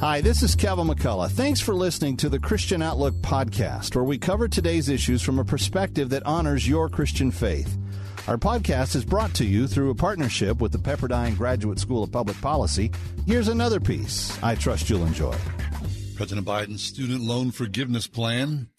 Hi, 0.00 0.22
this 0.22 0.42
is 0.42 0.56
Kevin 0.56 0.86
McCullough. 0.86 1.30
Thanks 1.30 1.60
for 1.60 1.74
listening 1.74 2.16
to 2.16 2.30
the 2.30 2.38
Christian 2.38 2.80
Outlook 2.80 3.12
podcast, 3.16 3.94
where 3.94 4.02
we 4.02 4.16
cover 4.16 4.48
today's 4.48 4.88
issues 4.88 5.20
from 5.20 5.38
a 5.38 5.44
perspective 5.44 6.08
that 6.08 6.24
honors 6.24 6.66
your 6.66 6.88
Christian 6.88 7.30
faith. 7.30 7.76
Our 8.26 8.38
podcast 8.38 8.96
is 8.96 9.04
brought 9.04 9.34
to 9.34 9.44
you 9.44 9.66
through 9.66 9.90
a 9.90 9.94
partnership 9.94 10.58
with 10.58 10.72
the 10.72 10.78
Pepperdine 10.78 11.36
Graduate 11.36 11.78
School 11.78 12.02
of 12.02 12.10
Public 12.10 12.40
Policy. 12.40 12.90
Here's 13.26 13.48
another 13.48 13.78
piece 13.78 14.42
I 14.42 14.54
trust 14.54 14.88
you'll 14.88 15.04
enjoy. 15.04 15.36
President 16.16 16.46
Biden's 16.46 16.82
student 16.82 17.20
loan 17.20 17.50
forgiveness 17.50 18.06
plan 18.06 18.70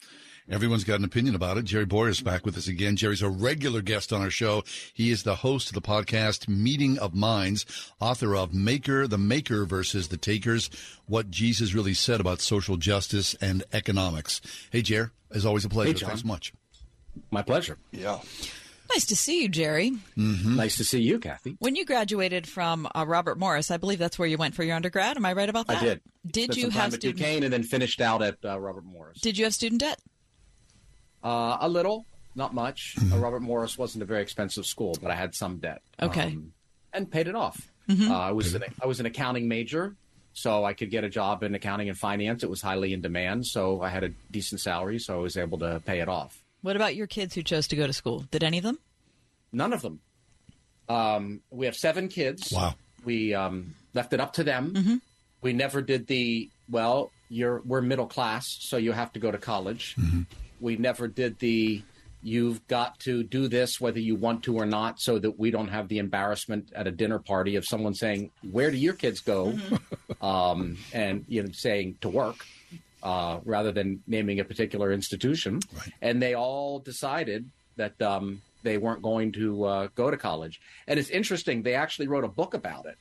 Everyone's 0.52 0.84
got 0.84 1.00
an 1.00 1.06
opinion 1.06 1.34
about 1.34 1.58
it. 1.58 1.64
Jerry 1.64 1.86
Bowyer 1.86 2.10
is 2.10 2.20
back 2.20 2.46
with 2.46 2.58
us 2.58 2.68
again. 2.68 2.98
Jerry's 2.98 3.22
a 3.22 3.30
regular 3.30 3.82
guest 3.82 4.12
on 4.12 4.22
our 4.22 4.30
show. 4.30 4.66
He 4.94 5.10
is 5.10 5.24
the 5.24 5.36
host 5.36 5.70
of 5.70 5.76
the 5.76 5.82
podcast 5.82 6.50
Meeting 6.50 7.00
of 7.00 7.16
Minds, 7.16 7.66
author 8.02 8.36
of 8.36 8.54
Maker, 8.54 9.08
the 9.08 9.18
Maker 9.18 9.64
versus 9.64 10.10
the 10.10 10.18
Takers, 10.18 10.70
what 11.06 11.32
Jesus 11.32 11.74
really 11.74 11.94
said 11.94 12.20
about 12.20 12.42
social 12.42 12.76
justice 12.76 13.34
and 13.36 13.64
economics. 13.72 14.42
Hey, 14.72 14.82
Jerry, 14.82 15.08
as 15.34 15.46
always 15.46 15.64
a 15.64 15.70
pleasure. 15.70 15.94
Hey, 15.94 16.06
Thanks 16.06 16.26
much. 16.26 16.54
My 17.32 17.44
pleasure. 17.44 17.78
Yeah. 17.94 18.20
Nice 18.94 19.06
to 19.06 19.16
see 19.16 19.44
you, 19.44 19.48
Jerry. 19.48 19.92
Mm-hmm. 20.18 20.58
Nice 20.58 20.76
to 20.76 20.84
see 20.84 21.02
you, 21.02 21.20
Kathy. 21.20 21.56
When 21.60 21.78
you 21.78 21.86
graduated 21.86 22.46
from 22.46 22.90
uh, 22.94 23.06
Robert 23.08 23.40
Morris, 23.40 23.72
I 23.72 23.78
believe 23.78 24.00
that's 24.00 24.20
where 24.20 24.28
you 24.28 24.38
went 24.38 24.56
for 24.56 24.66
your 24.66 24.76
undergrad. 24.76 25.16
Am 25.16 25.26
I 25.26 25.32
right 25.32 25.48
about 25.48 25.68
that? 25.68 25.78
I 25.78 25.80
did. 25.80 26.02
Did 26.30 26.44
Spent 26.44 26.58
you 26.58 26.62
some 26.64 26.72
time 26.72 26.82
have 26.82 26.94
at 26.96 27.00
student? 27.00 27.20
Duquesne 27.20 27.44
and 27.44 27.54
then 27.54 27.64
finished 27.64 28.02
out 28.02 28.22
at 28.22 28.36
uh, 28.44 28.60
Robert 28.60 28.84
Morris? 28.84 29.22
Did 29.22 29.38
you 29.38 29.46
have 29.46 29.54
student 29.54 29.80
debt? 29.80 29.98
Uh, 31.24 31.58
a 31.62 31.70
little, 31.70 32.06
not 32.36 32.54
much. 32.54 32.96
Uh, 33.12 33.18
Robert 33.18 33.42
Morris 33.42 33.78
wasn't 33.78 34.02
a 34.02 34.06
very 34.06 34.22
expensive 34.22 34.66
school, 34.66 34.96
but 35.02 35.12
I 35.12 35.16
had 35.16 35.36
some 35.36 35.58
debt. 35.58 35.82
Okay. 36.02 36.28
Um, 36.28 36.54
and 36.94 37.10
paid 37.10 37.28
it 37.28 37.36
off. 37.36 37.70
Mhm. 37.88 38.10
Uh, 38.10 38.20
I 38.20 38.32
was 38.32 38.54
an, 38.54 38.64
I 38.82 38.86
was 38.88 39.00
an 39.00 39.06
accounting 39.06 39.48
major, 39.48 39.96
so 40.34 40.64
I 40.66 40.74
could 40.74 40.90
get 40.92 41.04
a 41.04 41.10
job 41.10 41.44
in 41.44 41.56
accounting 41.56 41.90
and 41.90 41.98
finance. 41.98 42.44
It 42.44 42.50
was 42.50 42.62
highly 42.62 42.94
in 42.94 43.02
demand, 43.02 43.46
so 43.48 43.82
I 43.82 43.90
had 43.90 44.04
a 44.04 44.10
decent 44.32 44.62
salary, 44.62 45.00
so 45.00 45.16
I 45.16 45.22
was 45.22 45.38
able 45.38 45.58
to 45.60 45.82
pay 45.86 46.00
it 46.00 46.08
off. 46.10 46.42
What 46.62 46.76
about 46.76 46.96
your 46.96 47.08
kids 47.08 47.34
who 47.36 47.44
chose 47.44 47.68
to 47.70 47.76
go 47.76 47.88
to 47.88 47.94
school? 47.94 48.26
Did 48.32 48.44
any 48.44 48.58
of 48.58 48.64
them? 48.64 48.78
None 49.52 49.74
of 49.74 49.82
them. 49.82 50.00
Um, 50.88 51.42
we 51.50 51.66
have 51.66 51.76
seven 51.76 52.08
kids. 52.08 52.52
Wow. 52.52 52.76
We 53.04 53.34
um, 53.34 53.74
left 53.94 54.14
it 54.14 54.20
up 54.20 54.34
to 54.34 54.44
them. 54.44 55.02
We 55.42 55.54
never 55.54 55.82
did 55.82 56.08
the 56.08 56.50
well. 56.70 57.12
You're 57.30 57.62
we're 57.66 57.82
middle 57.82 58.06
class, 58.08 58.58
so 58.60 58.78
you 58.78 58.92
have 58.92 59.12
to 59.14 59.20
go 59.20 59.32
to 59.32 59.38
college. 59.38 59.96
We 60.62 60.78
never 60.78 61.08
did 61.08 61.40
the 61.40 61.84
you've 62.24 62.66
got 62.68 63.00
to 63.00 63.24
do 63.24 63.48
this 63.48 63.82
whether 63.82 64.00
you 64.00 64.16
want 64.16 64.44
to 64.44 64.56
or 64.56 64.66
not, 64.66 65.00
so 65.00 65.18
that 65.20 65.40
we 65.40 65.52
don't 65.52 65.70
have 65.70 65.88
the 65.88 65.98
embarrassment 65.98 66.72
at 66.76 66.88
a 66.88 66.92
dinner 66.92 67.20
party 67.20 67.56
of 67.56 67.66
someone 67.66 67.94
saying, 67.94 68.32
"Where 68.52 68.72
do 68.72 68.78
your 68.78 68.94
kids 68.94 69.20
go?" 69.20 69.58
um, 70.22 70.78
and 70.94 71.26
you 71.28 71.44
know 71.44 71.52
saying 71.52 71.98
to 72.02 72.10
work. 72.10 72.46
Uh, 73.04 73.40
rather 73.46 73.72
than 73.72 74.00
naming 74.06 74.40
a 74.40 74.44
particular 74.44 74.92
institution, 74.92 75.60
and 76.04 76.22
they 76.22 76.36
all 76.36 76.78
decided 76.78 77.50
that 77.76 78.00
um, 78.00 78.44
they 78.62 78.78
weren't 78.78 79.02
going 79.02 79.32
to 79.32 79.64
uh, 79.64 79.88
go 79.96 80.12
to 80.12 80.18
college. 80.18 80.62
And 80.88 81.00
it's 81.00 81.10
interesting; 81.10 81.64
they 81.64 81.74
actually 81.74 82.08
wrote 82.08 82.24
a 82.24 82.28
book 82.28 82.54
about 82.54 82.86
it. 82.86 82.98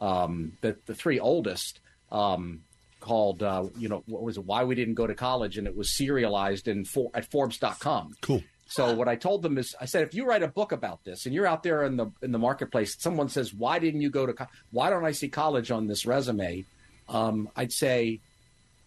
Um, 0.00 0.56
the 0.62 0.78
the 0.86 0.94
three 0.94 1.20
oldest 1.20 1.80
um, 2.10 2.62
called 3.02 3.42
uh, 3.42 3.64
you 3.76 3.88
know 3.90 4.02
what 4.06 4.22
was 4.22 4.38
it? 4.38 4.44
Why 4.46 4.64
we 4.64 4.74
didn't 4.74 4.94
go 4.94 5.06
to 5.06 5.14
college, 5.14 5.58
and 5.58 5.66
it 5.66 5.76
was 5.76 5.94
serialized 5.96 6.66
in 6.68 6.84
for, 6.86 7.10
at 7.14 7.30
Forbes.com. 7.30 8.14
Cool. 8.22 8.42
So 8.66 8.94
what 8.94 9.06
I 9.06 9.16
told 9.16 9.42
them 9.42 9.58
is, 9.58 9.74
I 9.78 9.84
said, 9.84 10.02
if 10.04 10.14
you 10.14 10.24
write 10.24 10.42
a 10.42 10.48
book 10.48 10.72
about 10.72 11.04
this, 11.04 11.26
and 11.26 11.34
you're 11.34 11.46
out 11.46 11.62
there 11.62 11.84
in 11.84 11.96
the 11.98 12.06
in 12.22 12.32
the 12.32 12.38
marketplace, 12.38 12.96
someone 12.98 13.28
says, 13.28 13.52
"Why 13.52 13.78
didn't 13.78 14.00
you 14.00 14.08
go 14.08 14.24
to? 14.24 14.32
Co- 14.32 14.46
Why 14.70 14.88
don't 14.88 15.04
I 15.04 15.12
see 15.12 15.28
college 15.28 15.70
on 15.70 15.86
this 15.88 16.06
resume?" 16.06 16.64
Um, 17.08 17.50
I'd 17.54 17.72
say, 17.72 18.20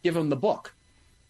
give 0.03 0.15
them 0.15 0.29
the 0.29 0.35
book. 0.35 0.73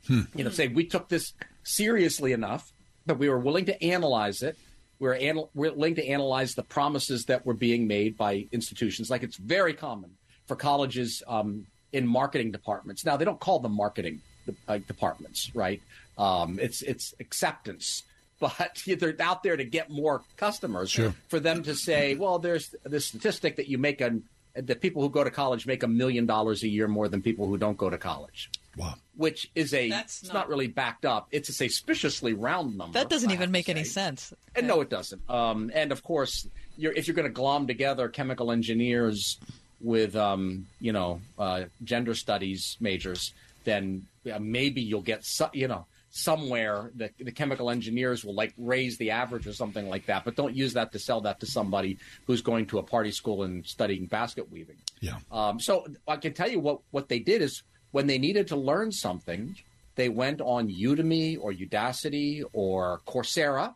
You 0.08 0.44
know, 0.44 0.52
say 0.52 0.68
we 0.68 0.86
took 0.86 1.10
this 1.10 1.34
seriously 1.64 2.32
enough 2.32 2.72
that 3.08 3.18
we 3.18 3.28
were 3.28 3.40
willing 3.40 3.66
to 3.66 3.84
analyze 3.84 4.42
it. 4.44 4.56
We 5.00 5.08
were 5.10 5.16
anal- 5.16 5.50
willing 5.56 5.96
to 5.96 6.08
analyze 6.08 6.54
the 6.56 6.64
promises 6.64 7.26
that 7.26 7.46
were 7.46 7.56
being 7.56 7.88
made 7.88 8.16
by 8.16 8.48
institutions. 8.52 9.10
Like 9.10 9.24
it's 9.24 9.36
very 9.38 9.74
common 9.74 10.12
for 10.46 10.56
colleges 10.56 11.24
um, 11.28 11.66
in 11.96 12.06
marketing 12.06 12.52
departments. 12.52 13.06
Now 13.06 13.16
they 13.16 13.24
don't 13.24 13.40
call 13.40 13.60
them 13.60 13.72
marketing 13.72 14.20
uh, 14.68 14.80
departments, 14.80 15.50
right? 15.56 15.82
Um, 16.18 16.60
it's 16.62 16.82
it's 16.82 17.14
acceptance, 17.22 18.04
but 18.40 18.84
they're 18.86 19.16
out 19.22 19.44
there 19.44 19.56
to 19.56 19.64
get 19.64 19.90
more 19.90 20.22
customers. 20.36 20.92
Sure. 20.92 21.16
For 21.30 21.40
them 21.40 21.64
to 21.64 21.74
say, 21.74 22.16
well, 22.16 22.38
there's 22.38 22.76
this 22.84 23.06
statistic 23.06 23.56
that 23.56 23.70
you 23.70 23.78
make 23.78 24.02
a 24.02 24.20
that 24.56 24.82
people 24.82 25.02
who 25.02 25.10
go 25.10 25.24
to 25.24 25.32
college 25.32 25.66
make 25.66 25.84
a 25.84 25.88
million 25.88 26.26
dollars 26.26 26.64
a 26.64 26.68
year 26.68 26.88
more 26.88 27.08
than 27.08 27.22
people 27.22 27.48
who 27.48 27.58
don't 27.58 27.78
go 27.78 27.90
to 27.90 27.98
college. 27.98 28.50
Wow. 28.78 28.96
Which 29.16 29.50
is 29.56 29.74
a 29.74 29.90
That's 29.90 30.24
it's 30.24 30.34
not, 30.34 30.50
really 30.50 30.68
backed 30.68 31.06
up. 31.06 31.28
It's 31.32 31.48
a 31.48 31.54
suspiciously 31.54 32.34
round 32.34 32.78
number. 32.78 33.00
That 33.00 33.10
doesn't 33.10 33.32
I 33.32 33.34
even 33.34 33.52
make 33.52 33.70
any 33.70 33.86
sense. 33.86 34.34
And 34.54 34.68
no, 34.68 34.82
it 34.82 34.90
doesn't. 34.90 35.30
Um, 35.30 35.72
and 35.74 35.94
of 35.94 36.04
course, 36.04 36.46
you're, 36.78 36.92
if 36.92 37.08
you're 37.08 37.16
going 37.16 37.28
to 37.28 37.34
glom 37.34 37.68
together 37.68 38.10
chemical 38.10 38.52
engineers 38.52 39.40
with, 39.82 40.16
um, 40.16 40.66
you 40.80 40.94
know, 40.94 41.22
uh, 41.38 41.64
gender 41.84 42.16
studies 42.16 42.78
majors, 42.80 43.34
then 43.64 44.06
maybe 44.40 44.82
you'll 44.82 45.02
get, 45.02 45.24
so, 45.26 45.50
you 45.54 45.68
know, 45.68 45.86
somewhere 46.10 46.92
the, 46.96 47.10
the 47.20 47.32
chemical 47.32 47.70
engineers 47.70 48.24
will 48.24 48.34
like 48.34 48.54
raise 48.58 48.98
the 48.98 49.12
average 49.12 49.46
or 49.46 49.54
something 49.54 49.90
like 49.90 50.06
that. 50.06 50.24
But 50.24 50.36
don't 50.36 50.56
use 50.56 50.74
that 50.74 50.94
to 50.94 51.00
sell 51.00 51.22
that 51.22 51.42
to 51.42 51.46
somebody 51.46 51.98
who's 52.26 52.42
going 52.42 52.68
to 52.68 52.78
a 52.78 52.84
party 52.84 53.12
school 53.12 53.44
and 53.44 53.66
studying 53.66 54.06
basket 54.06 54.50
weaving. 54.50 54.78
Yeah. 55.02 55.18
Um, 55.32 55.60
so 55.60 55.86
I 56.08 56.16
can 56.16 56.34
tell 56.34 56.50
you 56.50 56.62
what, 56.62 56.80
what 56.92 57.10
they 57.10 57.20
did 57.20 57.42
is 57.42 57.64
when 57.92 58.08
they 58.08 58.18
needed 58.18 58.48
to 58.48 58.56
learn 58.56 58.94
something, 58.94 59.56
they 59.96 60.08
went 60.08 60.40
on 60.40 60.70
Udemy 60.70 61.38
or 61.42 61.52
Udacity 61.52 62.44
or 62.54 63.02
Coursera 63.06 63.76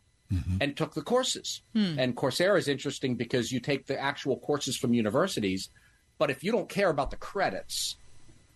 and 0.61 0.77
took 0.77 0.93
the 0.93 1.01
courses. 1.01 1.61
And 1.97 2.15
Coursera 2.15 2.57
is 2.57 2.67
interesting 2.67 3.15
because 3.15 3.51
you 3.51 3.59
take 3.59 3.87
the 3.87 3.99
actual 3.99 4.37
courses 4.37 4.77
from 4.77 4.93
universities, 4.93 5.69
but 6.19 6.29
if 6.29 6.43
you 6.43 6.51
don't 6.51 6.69
care 6.69 6.89
about 6.89 7.09
the 7.09 7.17
credits, 7.17 7.95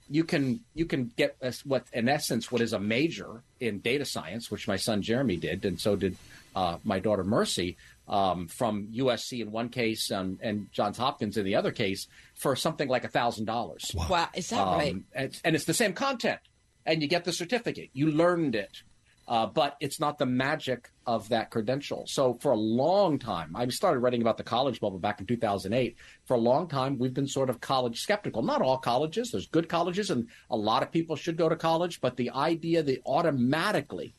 you 0.10 0.24
can 0.24 0.60
you 0.76 0.86
can 0.86 1.12
get 1.18 1.36
what 1.66 1.86
in 1.94 2.08
essence 2.08 2.52
what 2.52 2.62
is 2.62 2.74
a 2.74 2.80
major 2.80 3.42
in 3.60 3.80
data 3.80 4.06
science, 4.06 4.52
which 4.52 4.68
my 4.68 4.76
son 4.76 5.02
Jeremy 5.02 5.38
did, 5.38 5.66
and 5.66 5.80
so 5.80 5.96
did 5.96 6.16
uh, 6.56 6.78
my 6.84 7.00
daughter 7.00 7.24
Mercy 7.24 7.78
um, 8.08 8.48
from 8.48 8.88
USC 8.88 9.42
in 9.42 9.52
one 9.52 9.70
case 9.70 10.12
and, 10.12 10.38
and 10.42 10.72
Johns 10.72 10.98
Hopkins 10.98 11.38
in 11.38 11.46
the 11.46 11.56
other 11.56 11.72
case 11.72 12.08
for 12.36 12.56
something 12.56 12.88
like 12.88 13.06
a 13.06 13.08
thousand 13.08 13.46
dollars. 13.46 13.90
Wow, 13.96 14.28
is 14.36 14.50
that 14.50 14.64
right? 14.64 14.96
And, 15.14 15.42
and 15.44 15.56
it's 15.56 15.66
the 15.66 15.74
same 15.74 15.94
content, 15.94 16.40
and 16.86 17.02
you 17.02 17.08
get 17.08 17.24
the 17.24 17.34
certificate. 17.34 17.90
You 17.94 18.12
learned 18.12 18.56
it, 18.56 18.84
uh, 19.28 19.46
but 19.46 19.78
it's 19.80 20.00
not 20.00 20.18
the 20.18 20.26
magic 20.26 20.90
of 21.06 21.30
that 21.30 21.50
credential. 21.50 22.06
So 22.08 22.38
for 22.42 22.52
a 22.52 22.58
long 22.58 23.18
time, 23.18 23.56
I 23.56 23.68
started 23.70 24.00
writing 24.00 24.22
about 24.22 24.38
the 24.38 24.44
college 24.44 24.80
bubble 24.80 25.00
back 25.00 25.20
in 25.20 25.26
2008. 25.26 25.96
For 26.26 26.34
a 26.34 26.40
long 26.40 26.68
time, 26.68 26.98
we've 26.98 27.14
been 27.14 27.28
sort 27.28 27.50
of 27.50 27.62
college 27.62 28.02
skeptical. 28.02 28.42
Not 28.42 28.62
all 28.62 28.78
colleges. 28.78 29.32
There's 29.32 29.48
good 29.48 29.70
colleges, 29.70 30.10
and 30.10 30.28
a 30.50 30.58
lot 30.58 30.84
of 30.84 30.92
people 30.92 31.16
should 31.16 31.38
go 31.38 31.48
to 31.48 31.56
college. 31.56 32.02
But 32.02 32.18
the 32.18 32.32
idea 32.32 32.84
that 32.84 33.02
automatically, 33.06 34.14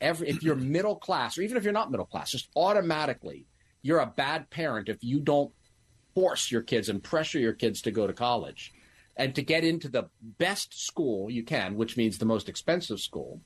every 0.00 0.28
if 0.28 0.42
you're 0.42 0.56
middle 0.56 0.96
class, 0.96 1.36
or 1.36 1.42
even 1.42 1.56
if 1.56 1.64
you're 1.64 1.72
not 1.72 1.90
middle 1.90 2.06
class, 2.06 2.30
just 2.30 2.48
automatically, 2.56 3.46
you're 3.82 4.00
a 4.00 4.06
bad 4.06 4.48
parent 4.50 4.88
if 4.88 5.02
you 5.02 5.20
don't 5.20 5.52
force 6.14 6.50
your 6.50 6.62
kids 6.62 6.88
and 6.88 7.02
pressure 7.02 7.38
your 7.38 7.52
kids 7.52 7.82
to 7.82 7.90
go 7.90 8.06
to 8.06 8.12
college 8.12 8.72
and 9.16 9.34
to 9.34 9.42
get 9.42 9.64
into 9.64 9.88
the 9.88 10.04
best 10.38 10.86
school 10.86 11.30
you 11.30 11.42
can, 11.42 11.76
which 11.76 11.96
means 11.96 12.16
the 12.16 12.24
most 12.24 12.48
expensive 12.48 13.00
school, 13.00 13.40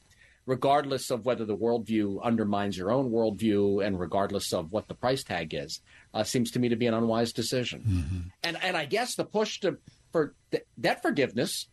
regardless 0.46 1.10
of 1.10 1.24
whether 1.24 1.44
the 1.44 1.56
worldview 1.56 2.22
undermines 2.22 2.76
your 2.76 2.90
own 2.90 3.10
worldview 3.10 3.84
and 3.84 3.98
regardless 3.98 4.52
of 4.52 4.70
what 4.72 4.88
the 4.88 4.94
price 4.94 5.24
tag 5.24 5.54
is, 5.54 5.80
uh, 6.12 6.22
seems 6.22 6.50
to 6.52 6.58
me 6.58 6.68
to 6.68 6.76
be 6.76 6.86
an 6.86 6.94
unwise 6.94 7.32
decision. 7.32 8.30
And 8.42 8.58
and 8.62 8.76
I 8.76 8.84
guess 8.84 9.14
the 9.14 9.24
push 9.24 9.60
to 9.60 9.78
for 10.12 10.34
de- 10.50 10.60
debt 10.80 11.02
forgiveness, 11.02 11.68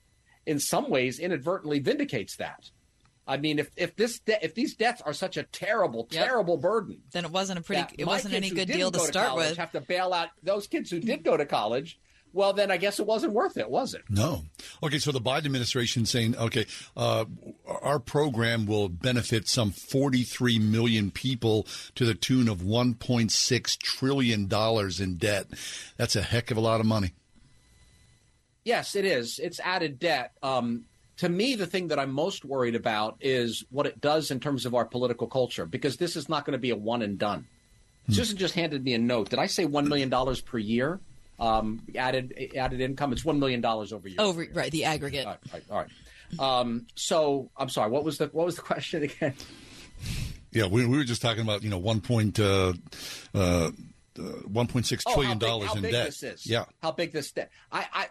in 0.46 0.60
some 0.60 0.90
ways, 0.90 1.20
inadvertently 1.20 1.80
vindicates 1.80 2.38
that. 2.38 2.70
I 3.28 3.38
mean, 3.38 3.60
if 3.60 3.70
if 3.78 3.96
this 3.96 4.20
de- 4.20 4.44
if 4.44 4.56
these 4.56 4.76
debts 4.76 5.02
are 5.02 5.14
such 5.14 5.38
a 5.38 5.44
terrible, 5.44 6.08
Yep. 6.12 6.26
terrible 6.26 6.58
burden, 6.58 7.02
Then 7.12 7.24
it 7.26 7.32
wasn't 7.32 7.60
a 7.60 7.62
pretty. 7.62 7.84
It 7.98 8.06
wasn't 8.06 8.34
any 8.34 8.50
good 8.50 8.68
deal 8.68 8.90
to 8.92 8.98
go 9.00 9.06
start 9.06 9.28
college 9.30 9.50
with. 9.50 9.58
Have 9.58 9.72
to 9.74 9.82
bail 9.82 10.12
out 10.14 10.30
those 10.42 10.68
kids 10.68 10.90
who 10.90 11.00
did 11.00 11.24
go 11.24 11.38
to 11.38 11.46
college. 11.46 12.00
Well, 12.34 12.54
then 12.54 12.72
I 12.72 12.78
guess 12.78 13.00
it 13.00 13.06
wasn't 13.06 13.34
worth 13.34 13.58
it, 13.58 13.70
was 13.70 13.94
it? 13.94 14.04
No. 14.10 14.44
Okay, 14.82 15.00
so 15.00 15.12
the 15.12 15.20
Biden 15.20 15.46
administration 15.46 16.06
saying, 16.06 16.38
okay, 16.38 16.66
uh, 16.96 17.26
our 17.68 18.00
program 18.00 18.66
will 18.66 18.88
benefit 18.88 19.48
some 19.48 19.72
43 19.72 20.60
million 20.60 21.12
people 21.12 21.68
to 21.96 22.06
the 22.06 22.14
tune 22.14 22.48
of 22.48 22.60
1.6 22.60 23.78
trillion 23.80 24.48
dollars 24.48 25.02
in 25.02 25.18
debt. 25.18 25.48
That's 25.98 26.16
a 26.16 26.22
heck 26.22 26.52
of 26.52 26.58
a 26.58 26.62
lot 26.62 26.80
of 26.80 26.86
money. 26.86 27.12
Yes, 28.64 28.96
it 28.96 29.06
is. 29.06 29.40
It's 29.40 29.60
added 29.60 30.00
debt. 30.00 30.34
Um, 30.42 30.86
to 31.18 31.28
me, 31.28 31.56
the 31.56 31.68
thing 31.68 31.90
that 31.90 32.00
I'm 32.00 32.12
most 32.12 32.46
worried 32.46 32.76
about 32.76 33.18
is 33.20 33.66
what 33.70 33.86
it 33.86 34.00
does 34.00 34.32
in 34.32 34.40
terms 34.40 34.66
of 34.66 34.74
our 34.74 34.86
political 34.86 35.28
culture, 35.28 35.66
because 35.66 35.98
this 35.98 36.16
is 36.16 36.30
not 36.30 36.46
going 36.46 36.54
to 36.54 36.60
be 36.60 36.70
a 36.70 36.76
one 36.76 37.02
and 37.02 37.18
done. 37.18 37.48
Susan 38.10 38.38
just 38.38 38.56
handed 38.56 38.84
me 38.84 38.94
a 38.94 38.98
note. 38.98 39.30
Did 39.30 39.40
I 39.40 39.46
say 39.46 39.66
$1 39.66 39.88
million 39.88 40.10
per 40.46 40.58
year? 40.58 41.00
Um, 41.42 41.82
added 41.96 42.34
added 42.56 42.80
income. 42.80 43.12
It's 43.12 43.26
one 43.26 43.40
million 43.40 43.60
dollars 43.60 43.92
over 43.92 44.08
year. 44.08 44.22
Over 44.22 44.46
right, 44.54 44.72
the 44.72 44.86
aggregate. 44.86 45.26
All 45.26 45.38
right, 45.54 45.64
all 45.70 45.78
right. 45.78 45.88
All 46.40 46.46
right. 46.48 46.60
Um, 46.62 46.88
so 46.96 47.50
I'm 47.58 47.68
sorry. 47.68 47.92
What 47.92 48.06
was 48.06 48.18
the 48.20 48.28
what 48.28 48.46
was 48.46 48.56
the 48.56 48.62
question 48.62 49.04
again? 49.10 49.34
Yeah, 50.54 50.68
we, 50.68 50.86
we 50.86 50.98
were 50.98 51.04
just 51.04 51.22
talking 51.22 51.42
about 51.44 51.64
you 51.64 51.70
know 51.70 51.78
one 51.80 52.00
point 52.00 52.40
uh, 52.40 52.74
uh, 53.34 53.72
one 54.48 54.68
point 54.68 54.86
six 54.86 55.04
Oh, 55.08 55.14
trillion 55.14 55.34
how 55.34 55.40
big- 55.40 55.48
dollars 55.48 55.68
how 55.70 55.76
in 55.76 55.82
big 55.82 55.92
debt. 55.92 56.06
This 56.06 56.24
is. 56.24 56.46
Yeah, 56.48 56.66
how 56.82 56.92
big 56.92 57.12
this 57.12 57.32
debt? 57.32 57.52
I, 57.72 57.88
I 57.92 58.08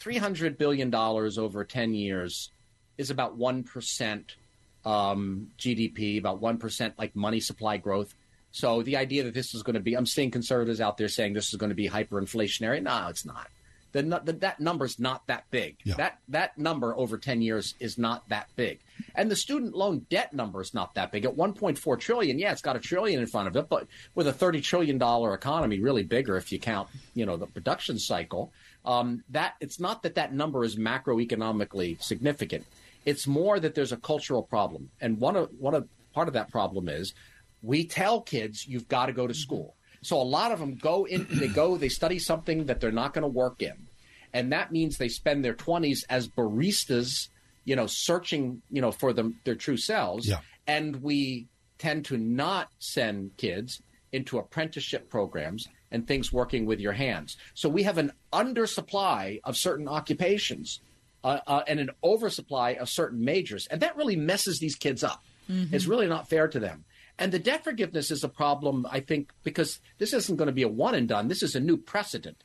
three 0.00 0.16
hundred 0.16 0.56
billion 0.58 0.90
dollars 0.90 1.38
over 1.38 1.64
ten 1.64 1.94
years 1.94 2.50
is 2.96 3.10
about 3.10 3.36
one 3.36 3.62
percent 3.62 4.36
um, 4.84 5.48
GDP, 5.58 6.18
about 6.18 6.40
one 6.40 6.58
percent 6.58 6.98
like 6.98 7.14
money 7.14 7.40
supply 7.40 7.76
growth. 7.76 8.14
So 8.52 8.82
the 8.82 8.96
idea 8.96 9.24
that 9.24 9.34
this 9.34 9.54
is 9.54 9.62
going 9.62 9.74
to 9.74 9.80
be, 9.80 9.94
I'm 9.94 10.06
seeing 10.06 10.30
conservatives 10.30 10.80
out 10.80 10.96
there 10.96 11.08
saying 11.08 11.34
this 11.34 11.48
is 11.48 11.56
going 11.56 11.70
to 11.70 11.76
be 11.76 11.88
hyperinflationary. 11.88 12.82
No, 12.82 13.08
it's 13.08 13.24
not. 13.24 13.48
The, 13.92 14.02
the, 14.02 14.32
that 14.34 14.60
number's 14.60 14.98
not 14.98 15.26
that 15.28 15.44
big. 15.50 15.78
Yeah. 15.82 15.94
That 15.94 16.18
that 16.28 16.58
number 16.58 16.94
over 16.94 17.16
10 17.16 17.40
years 17.40 17.74
is 17.80 17.96
not 17.96 18.28
that 18.28 18.48
big. 18.54 18.80
And 19.14 19.30
the 19.30 19.36
student 19.36 19.74
loan 19.74 20.06
debt 20.10 20.34
number 20.34 20.60
is 20.60 20.74
not 20.74 20.94
that 20.94 21.10
big. 21.10 21.24
At 21.24 21.34
1.4 21.34 21.98
trillion, 21.98 22.38
yeah, 22.38 22.52
it's 22.52 22.60
got 22.60 22.76
a 22.76 22.80
trillion 22.80 23.20
in 23.20 23.26
front 23.26 23.48
of 23.48 23.56
it, 23.56 23.68
but 23.68 23.86
with 24.14 24.28
a 24.28 24.32
30 24.32 24.60
trillion 24.60 24.98
dollar 24.98 25.32
economy, 25.32 25.80
really 25.80 26.02
bigger 26.02 26.36
if 26.36 26.52
you 26.52 26.58
count, 26.58 26.88
you 27.14 27.24
know, 27.24 27.38
the 27.38 27.46
production 27.46 27.98
cycle, 27.98 28.52
um, 28.84 29.24
that 29.30 29.54
it's 29.60 29.80
not 29.80 30.02
that 30.02 30.16
that 30.16 30.34
number 30.34 30.64
is 30.64 30.76
macroeconomically 30.76 32.00
significant. 32.02 32.66
It's 33.06 33.26
more 33.26 33.58
that 33.58 33.74
there's 33.74 33.92
a 33.92 33.96
cultural 33.96 34.42
problem. 34.42 34.90
And 35.00 35.18
one 35.18 35.34
of 35.34 35.48
one 35.58 35.74
of 35.74 35.88
part 36.12 36.28
of 36.28 36.34
that 36.34 36.50
problem 36.50 36.90
is 36.90 37.14
we 37.62 37.84
tell 37.84 38.20
kids 38.20 38.66
you've 38.66 38.88
got 38.88 39.06
to 39.06 39.12
go 39.12 39.26
to 39.26 39.34
school. 39.34 39.74
So 40.02 40.20
a 40.20 40.22
lot 40.22 40.52
of 40.52 40.60
them 40.60 40.76
go 40.76 41.06
in, 41.06 41.26
they 41.28 41.48
go, 41.48 41.76
they 41.76 41.88
study 41.88 42.18
something 42.18 42.66
that 42.66 42.80
they're 42.80 42.92
not 42.92 43.14
going 43.14 43.22
to 43.22 43.28
work 43.28 43.62
in, 43.62 43.88
and 44.32 44.52
that 44.52 44.70
means 44.70 44.96
they 44.96 45.08
spend 45.08 45.44
their 45.44 45.54
twenties 45.54 46.04
as 46.08 46.28
baristas, 46.28 47.28
you 47.64 47.74
know, 47.74 47.86
searching, 47.86 48.62
you 48.70 48.80
know, 48.80 48.92
for 48.92 49.12
them 49.12 49.40
their 49.44 49.56
true 49.56 49.76
selves. 49.76 50.28
Yeah. 50.28 50.38
And 50.66 51.02
we 51.02 51.48
tend 51.78 52.04
to 52.06 52.16
not 52.16 52.68
send 52.78 53.36
kids 53.36 53.82
into 54.12 54.38
apprenticeship 54.38 55.10
programs 55.10 55.66
and 55.90 56.06
things 56.06 56.32
working 56.32 56.66
with 56.66 56.80
your 56.80 56.92
hands. 56.92 57.36
So 57.54 57.68
we 57.68 57.82
have 57.82 57.98
an 57.98 58.12
undersupply 58.32 59.40
of 59.42 59.56
certain 59.56 59.88
occupations 59.88 60.80
uh, 61.24 61.40
uh, 61.46 61.62
and 61.66 61.80
an 61.80 61.90
oversupply 62.04 62.72
of 62.72 62.88
certain 62.88 63.24
majors, 63.24 63.66
and 63.66 63.80
that 63.80 63.96
really 63.96 64.16
messes 64.16 64.60
these 64.60 64.76
kids 64.76 65.02
up. 65.02 65.24
It's 65.72 65.86
really 65.86 66.06
not 66.06 66.28
fair 66.28 66.46
to 66.46 66.60
them. 66.60 66.84
And 67.18 67.32
the 67.32 67.38
debt 67.38 67.64
forgiveness 67.64 68.10
is 68.10 68.22
a 68.22 68.28
problem, 68.28 68.86
I 68.90 69.00
think, 69.00 69.32
because 69.42 69.80
this 69.98 70.12
isn't 70.12 70.36
going 70.36 70.46
to 70.46 70.52
be 70.52 70.62
a 70.62 70.68
one 70.68 70.94
and 70.94 71.08
done. 71.08 71.28
This 71.28 71.42
is 71.42 71.56
a 71.56 71.60
new 71.60 71.76
precedent 71.76 72.44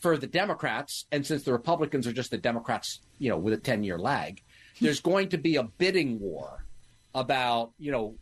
for 0.00 0.16
the 0.16 0.26
Democrats. 0.26 1.06
And 1.12 1.26
since 1.26 1.42
the 1.42 1.52
Republicans 1.52 2.06
are 2.06 2.12
just 2.12 2.30
the 2.30 2.38
Democrats, 2.38 3.00
you 3.18 3.28
know, 3.28 3.36
with 3.36 3.54
a 3.54 3.58
10 3.58 3.84
year 3.84 3.98
lag, 3.98 4.42
there's 4.80 5.00
going 5.00 5.28
to 5.30 5.38
be 5.38 5.56
a 5.56 5.62
bidding 5.62 6.20
war 6.20 6.64
about, 7.14 7.72
you 7.78 7.92
know, 7.92 8.16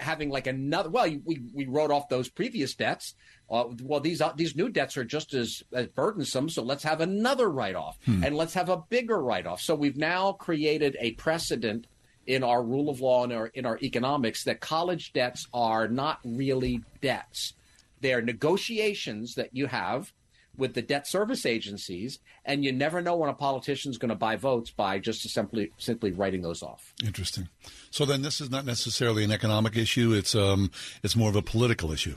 having 0.00 0.30
like 0.30 0.46
another. 0.46 0.90
Well, 0.90 1.08
we, 1.24 1.40
we 1.54 1.66
wrote 1.66 1.90
off 1.90 2.08
those 2.08 2.28
previous 2.28 2.74
debts. 2.74 3.14
Uh, 3.50 3.64
well, 3.82 4.00
these 4.00 4.20
uh, 4.20 4.32
these 4.34 4.56
new 4.56 4.68
debts 4.68 4.96
are 4.96 5.04
just 5.04 5.34
as, 5.34 5.62
as 5.72 5.86
burdensome. 5.88 6.48
So 6.48 6.62
let's 6.62 6.82
have 6.82 7.00
another 7.00 7.48
write 7.48 7.76
off 7.76 7.98
and 8.06 8.34
let's 8.34 8.54
have 8.54 8.68
a 8.68 8.78
bigger 8.88 9.22
write 9.22 9.46
off. 9.46 9.60
So 9.60 9.74
we've 9.74 9.96
now 9.96 10.32
created 10.32 10.96
a 11.00 11.12
precedent 11.12 11.86
in 12.26 12.44
our 12.44 12.62
rule 12.62 12.88
of 12.88 13.00
law 13.00 13.24
and 13.24 13.32
our, 13.32 13.46
in 13.48 13.66
our 13.66 13.78
economics 13.82 14.44
that 14.44 14.60
college 14.60 15.12
debts 15.12 15.48
are 15.52 15.88
not 15.88 16.18
really 16.24 16.80
debts. 17.00 17.54
They're 18.00 18.22
negotiations 18.22 19.34
that 19.34 19.50
you 19.52 19.66
have 19.66 20.12
with 20.56 20.74
the 20.74 20.82
debt 20.82 21.06
service 21.06 21.46
agencies, 21.46 22.18
and 22.44 22.64
you 22.64 22.72
never 22.72 23.00
know 23.00 23.16
when 23.16 23.30
a 23.30 23.34
politician's 23.34 23.98
going 23.98 24.10
to 24.10 24.14
buy 24.14 24.36
votes 24.36 24.70
by 24.70 24.98
just 24.98 25.28
simply 25.30 25.72
simply 25.78 26.12
writing 26.12 26.42
those 26.42 26.62
off. 26.62 26.92
interesting. 27.04 27.48
So 27.90 28.04
then, 28.04 28.22
this 28.22 28.40
is 28.40 28.50
not 28.50 28.64
necessarily 28.64 29.24
an 29.24 29.32
economic 29.32 29.76
issue. 29.76 30.12
It's 30.12 30.34
um, 30.34 30.70
it's 31.02 31.16
more 31.16 31.30
of 31.30 31.36
a 31.36 31.42
political 31.42 31.92
issue. 31.92 32.16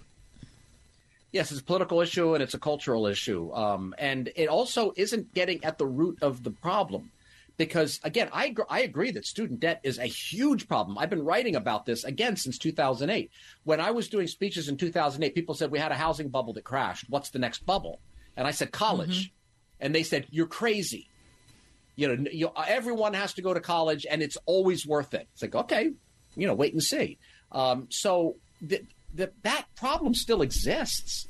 Yes, 1.32 1.52
it's 1.52 1.62
a 1.62 1.64
political 1.64 2.02
issue 2.02 2.34
and 2.34 2.42
it's 2.42 2.54
a 2.54 2.60
cultural 2.60 3.08
issue, 3.08 3.54
um, 3.54 3.94
and 3.98 4.32
it 4.36 4.48
also 4.48 4.94
isn't 4.96 5.34
getting 5.34 5.64
at 5.64 5.78
the 5.78 5.86
root 5.86 6.18
of 6.22 6.44
the 6.44 6.52
problem. 6.52 7.12
Because 7.58 8.02
again, 8.04 8.30
I 8.34 8.54
I 8.70 8.82
agree 8.82 9.12
that 9.12 9.26
student 9.26 9.62
debt 9.62 9.80
is 9.84 9.98
a 9.98 10.06
huge 10.06 10.68
problem. 10.68 10.98
I've 10.98 11.10
been 11.10 11.24
writing 11.24 11.56
about 11.56 11.86
this 11.86 12.04
again 12.04 12.36
since 12.36 12.58
2008. 12.58 13.32
When 13.64 13.80
I 13.80 13.92
was 13.92 14.10
doing 14.10 14.28
speeches 14.28 14.68
in 14.68 14.76
2008, 14.78 15.34
people 15.34 15.56
said 15.56 15.72
we 15.72 15.80
had 15.80 15.92
a 15.92 15.96
housing 15.96 16.30
bubble 16.30 16.54
that 16.54 16.66
crashed. 16.66 17.06
What's 17.10 17.30
the 17.30 17.40
next 17.40 17.66
bubble? 17.66 18.02
And 18.36 18.46
I 18.46 18.52
said 18.52 18.72
college, 18.72 19.34
and 19.80 19.96
they 19.96 20.04
said 20.04 20.28
you're 20.30 20.48
crazy. 20.48 21.10
You 21.96 22.14
know, 22.14 22.30
you, 22.30 22.52
everyone 22.68 23.14
has 23.14 23.34
to 23.36 23.42
go 23.42 23.54
to 23.54 23.62
college, 23.62 24.06
and 24.10 24.22
it's 24.22 24.38
always 24.46 24.86
worth 24.86 25.14
it. 25.14 25.30
It's 25.34 25.42
like 25.42 25.56
okay, 25.56 25.92
you 26.36 26.48
know, 26.48 26.54
wait 26.54 26.74
and 26.74 26.84
see. 26.84 27.18
Um, 27.54 27.88
so 27.90 28.36
th- 28.68 28.84
th- 29.16 29.32
that 29.44 29.66
problem 29.76 30.14
still 30.14 30.42
exists. 30.42 31.26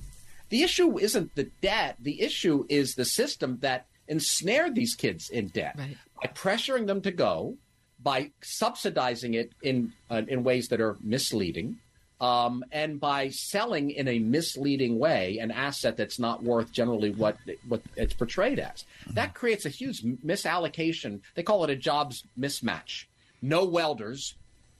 The 0.49 0.63
issue 0.63 0.97
isn't 0.97 1.35
the 1.35 1.49
debt. 1.61 1.97
The 1.99 2.21
issue 2.21 2.65
is 2.69 2.95
the 2.95 3.05
system 3.05 3.59
that 3.61 3.85
ensnared 4.07 4.75
these 4.75 4.95
kids 4.95 5.29
in 5.29 5.47
debt 5.49 5.75
Right. 5.77 5.97
by 6.21 6.27
pressuring 6.33 6.87
them 6.87 7.01
to 7.01 7.11
go, 7.11 7.57
by 8.01 8.31
subsidizing 8.41 9.33
it 9.33 9.51
in 9.61 9.93
uh, 10.11 10.21
in 10.27 10.43
ways 10.43 10.67
that 10.69 10.79
are 10.81 10.97
misleading, 11.01 11.77
um, 12.21 12.63
and 12.71 12.99
by 12.99 13.29
selling 13.29 13.91
in 13.91 14.07
a 14.07 14.19
misleading 14.19 14.99
way 14.99 15.37
an 15.39 15.51
asset 15.51 15.97
that's 15.97 16.19
not 16.19 16.43
worth 16.43 16.71
generally 16.71 17.11
what 17.11 17.37
what 17.67 17.81
it's 17.95 18.13
portrayed 18.13 18.59
as. 18.59 18.85
That 19.13 19.33
creates 19.33 19.65
a 19.65 19.69
huge 19.69 20.03
misallocation. 20.03 21.21
They 21.35 21.43
call 21.43 21.63
it 21.63 21.69
a 21.69 21.75
jobs 21.75 22.23
mismatch. 22.39 23.05
No 23.41 23.65
welders, 23.65 24.35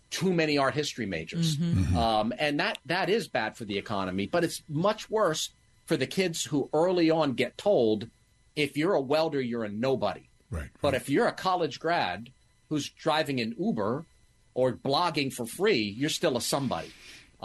too 0.10 0.34
many 0.34 0.58
art 0.58 0.74
history 0.76 1.06
majors, 1.06 1.58
um, 1.96 2.34
and 2.40 2.60
that 2.60 2.78
that 2.86 3.10
is 3.10 3.28
bad 3.28 3.58
for 3.58 3.66
the 3.66 3.78
economy. 3.78 4.28
But 4.28 4.44
it's 4.44 4.62
much 4.70 5.10
worse 5.10 5.50
for 5.86 5.98
the 5.98 6.08
kids 6.08 6.44
who 6.46 6.70
early 6.74 7.12
on 7.12 7.34
get 7.34 7.58
told, 7.58 8.10
if 8.56 8.78
you're 8.78 8.94
a 8.94 9.02
welder, 9.02 9.42
you're 9.42 9.64
a 9.64 9.70
nobody. 9.70 10.30
Right. 10.50 10.70
But 10.82 10.94
if 10.94 11.10
you're 11.10 11.28
a 11.28 11.34
college 11.34 11.80
grad 11.80 12.30
who's 12.70 12.90
driving 12.90 13.40
an 13.40 13.56
Uber 13.60 14.06
or 14.54 14.74
blogging 14.74 15.34
for 15.34 15.46
free, 15.46 15.82
you're 15.98 16.10
still 16.10 16.38
a 16.38 16.42
somebody. 16.42 16.92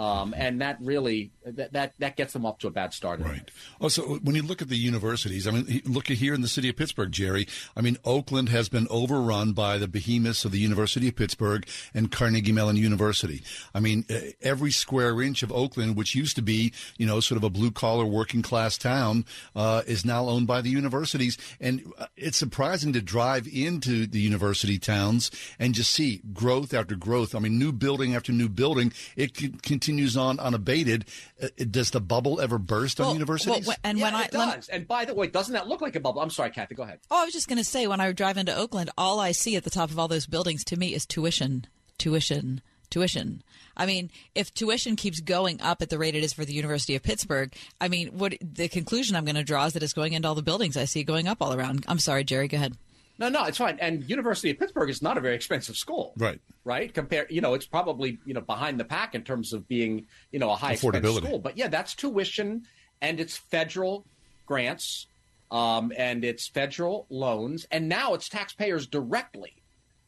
Um, 0.01 0.33
and 0.35 0.63
that 0.63 0.79
really 0.81 1.31
that, 1.45 1.75
that 1.75 1.93
that 1.99 2.17
gets 2.17 2.33
them 2.33 2.47
off 2.47 2.57
to 2.61 2.69
a 2.69 2.71
bad 2.71 2.95
start. 2.95 3.21
Right. 3.21 3.51
Also, 3.83 4.17
when 4.21 4.35
you 4.35 4.43
look 4.43 4.63
at 4.63 4.71
the 4.71 4.79
universities, 4.79 5.47
I 5.47 5.51
mean, 5.51 5.83
look 5.85 6.07
here 6.07 6.33
in 6.33 6.41
the 6.41 6.49
city 6.49 6.71
of 6.71 6.77
Pittsburgh, 6.77 7.13
Jerry. 7.13 7.47
I 7.77 7.83
mean, 7.83 7.99
Oakland 8.03 8.49
has 8.49 8.71
been 8.71 8.87
overrun 8.89 9.53
by 9.53 9.77
the 9.77 9.87
behemoths 9.87 10.47
of 10.47 10.53
the 10.53 10.59
University 10.59 11.09
of 11.09 11.17
Pittsburgh 11.17 11.69
and 11.93 12.11
Carnegie 12.11 12.51
Mellon 12.51 12.77
University. 12.77 13.43
I 13.75 13.81
mean, 13.81 14.07
every 14.41 14.71
square 14.71 15.21
inch 15.21 15.43
of 15.43 15.53
Oakland, 15.53 15.97
which 15.97 16.15
used 16.15 16.35
to 16.37 16.43
be, 16.43 16.73
you 16.97 17.05
know, 17.05 17.21
sort 17.21 17.37
of 17.37 17.45
a 17.45 17.51
blue 17.51 17.71
collar 17.71 18.07
working 18.07 18.41
class 18.41 18.79
town, 18.79 19.27
uh, 19.55 19.83
is 19.87 20.07
now 20.07 20.25
owned 20.25 20.47
by 20.47 20.63
the 20.63 20.71
universities. 20.71 21.37
And 21.61 21.93
uh, 21.99 22.07
it's 22.17 22.39
surprising 22.39 22.95
to 22.95 23.03
drive 23.03 23.47
into 23.47 24.07
the 24.07 24.21
university 24.21 24.79
towns 24.79 25.31
and 25.59 25.75
just 25.75 25.93
see 25.93 26.23
growth 26.33 26.73
after 26.73 26.97
growth. 26.97 27.35
I 27.35 27.39
mean, 27.41 27.59
new 27.59 27.71
building 27.71 28.15
after 28.15 28.33
new 28.33 28.49
building. 28.49 28.95
It 29.15 29.37
c- 29.37 29.53
continues 29.91 30.17
on 30.17 30.39
unabated. 30.39 31.05
Uh, 31.43 31.49
does 31.71 31.91
the 31.91 32.01
bubble 32.01 32.41
ever 32.41 32.59
burst 32.59 33.01
on 33.01 33.07
Well, 33.07 33.15
universities? 33.15 33.67
well, 33.67 33.77
and 33.83 33.99
yeah, 33.99 34.05
when 34.05 34.15
I 34.15 34.25
it 34.25 34.33
when- 34.33 34.49
does. 34.49 34.69
and 34.69 34.87
by 34.87 35.05
the 35.05 35.15
way, 35.15 35.27
doesn't 35.27 35.53
that 35.55 35.69
look 35.69 35.81
like 35.81 35.97
a 35.97 36.01
bubble? 36.01 36.21
I'm 36.21 36.31
sorry, 36.31 36.51
Kathy. 36.51 36.75
Go 36.75 36.83
ahead. 36.85 37.01
Oh, 37.11 37.23
I 37.23 37.25
was 37.25 37.33
just 37.35 37.49
going 37.49 37.59
to 37.59 37.65
say, 37.65 37.87
when 37.87 38.01
I 38.01 38.13
drive 38.13 38.37
into 38.37 38.55
Oakland, 38.55 38.91
all 38.97 39.21
I 39.21 39.33
see 39.33 39.57
at 39.57 39.65
the 39.65 39.71
top 39.71 39.91
of 39.91 39.99
all 39.99 40.09
those 40.09 40.27
buildings 40.27 40.65
to 40.65 40.77
me 40.77 40.95
is 40.95 41.05
tuition, 41.07 41.67
tuition, 41.99 42.61
tuition. 42.91 43.43
I 43.77 43.87
mean, 43.87 44.11
if 44.35 44.53
tuition 44.53 44.97
keeps 44.97 45.21
going 45.21 45.61
up 45.61 45.81
at 45.83 45.89
the 45.91 45.99
rate 45.99 46.15
it 46.15 46.23
is 46.25 46.33
for 46.33 46.45
the 46.45 46.53
University 46.53 46.95
of 46.97 47.03
Pittsburgh, 47.03 47.55
I 47.81 47.89
mean, 47.89 48.09
what 48.19 48.35
the 48.41 48.69
conclusion 48.69 49.17
I'm 49.17 49.25
going 49.25 49.37
to 49.37 49.45
draw 49.45 49.65
is 49.67 49.73
that 49.73 49.83
it's 49.83 49.93
going 49.93 50.13
into 50.13 50.29
all 50.29 50.35
the 50.35 50.43
buildings 50.43 50.77
I 50.77 50.85
see 50.85 51.03
going 51.05 51.27
up 51.29 51.39
all 51.41 51.53
around. 51.55 51.85
I'm 51.89 51.99
sorry, 51.99 52.25
Jerry, 52.25 52.49
go 52.49 52.57
ahead. 52.57 52.77
No, 53.21 53.29
no, 53.29 53.45
it's 53.45 53.59
fine. 53.59 53.79
And 53.81 54.09
University 54.09 54.51
of 54.51 54.59
Pittsburgh 54.59 54.89
is 54.89 55.03
not 55.03 55.19
a 55.19 55.21
very 55.21 55.35
expensive 55.35 55.77
school. 55.77 56.15
Right. 56.17 56.41
Right. 56.65 56.93
Compare, 56.93 57.27
you 57.29 57.43
know, 57.43 57.53
it's 57.53 57.67
probably, 57.67 58.19
you 58.25 58.33
know, 58.33 58.41
behind 58.41 58.81
the 58.81 58.85
pack 58.85 59.15
in 59.15 59.23
terms 59.23 59.53
of 59.53 59.69
being, 59.69 60.07
you 60.33 60.39
know, 60.39 60.51
a 60.51 60.57
high 60.57 60.73
expense 60.73 61.07
school. 61.17 61.39
But 61.39 61.59
yeah, 61.59 61.69
that's 61.69 61.95
tuition 61.95 62.63
and 63.03 63.21
it's 63.21 63.37
federal 63.37 64.07
grants 64.47 65.07
um, 65.51 65.93
and 65.99 66.25
it's 66.25 66.49
federal 66.49 67.07
loans. 67.11 67.67
And 67.71 67.91
now 67.91 68.15
it's 68.15 68.31
taxpayers 68.31 68.87
directly 68.87 69.63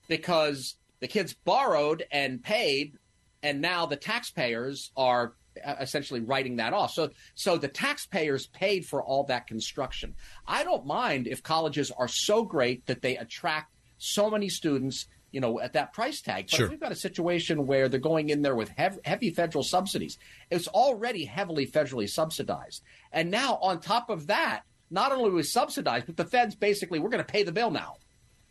because 0.08 0.76
the 1.00 1.08
kids 1.08 1.34
borrowed 1.34 2.04
and 2.10 2.42
paid 2.42 2.94
and 3.42 3.60
now 3.60 3.84
the 3.84 3.96
taxpayers 3.96 4.90
are 4.96 5.34
essentially 5.80 6.20
writing 6.20 6.56
that 6.56 6.72
off. 6.72 6.92
So 6.92 7.10
so 7.34 7.56
the 7.56 7.68
taxpayers 7.68 8.46
paid 8.46 8.86
for 8.86 9.02
all 9.02 9.24
that 9.24 9.46
construction. 9.46 10.14
I 10.46 10.64
don't 10.64 10.86
mind 10.86 11.26
if 11.26 11.42
colleges 11.42 11.90
are 11.96 12.08
so 12.08 12.44
great 12.44 12.86
that 12.86 13.02
they 13.02 13.16
attract 13.16 13.72
so 13.98 14.28
many 14.30 14.48
students, 14.48 15.06
you 15.30 15.40
know, 15.40 15.60
at 15.60 15.74
that 15.74 15.92
price 15.92 16.20
tag. 16.20 16.46
But 16.50 16.56
Sure. 16.56 16.66
if 16.66 16.70
we've 16.70 16.80
got 16.80 16.92
a 16.92 16.96
situation 16.96 17.66
where 17.66 17.88
they're 17.88 18.00
going 18.00 18.30
in 18.30 18.42
there 18.42 18.56
with 18.56 18.68
hev- 18.70 18.98
heavy 19.04 19.30
federal 19.30 19.62
subsidies, 19.64 20.18
it's 20.50 20.68
already 20.68 21.24
heavily 21.24 21.66
federally 21.66 22.08
subsidized. 22.08 22.82
And 23.12 23.30
now 23.30 23.56
on 23.62 23.80
top 23.80 24.10
of 24.10 24.26
that, 24.26 24.62
not 24.90 25.12
only 25.12 25.30
we 25.30 25.42
subsidized, 25.42 26.06
but 26.06 26.16
the 26.16 26.24
feds 26.24 26.54
basically 26.54 26.98
we're 26.98 27.08
going 27.10 27.24
to 27.24 27.32
pay 27.32 27.44
the 27.44 27.52
bill 27.52 27.70
now. 27.70 27.96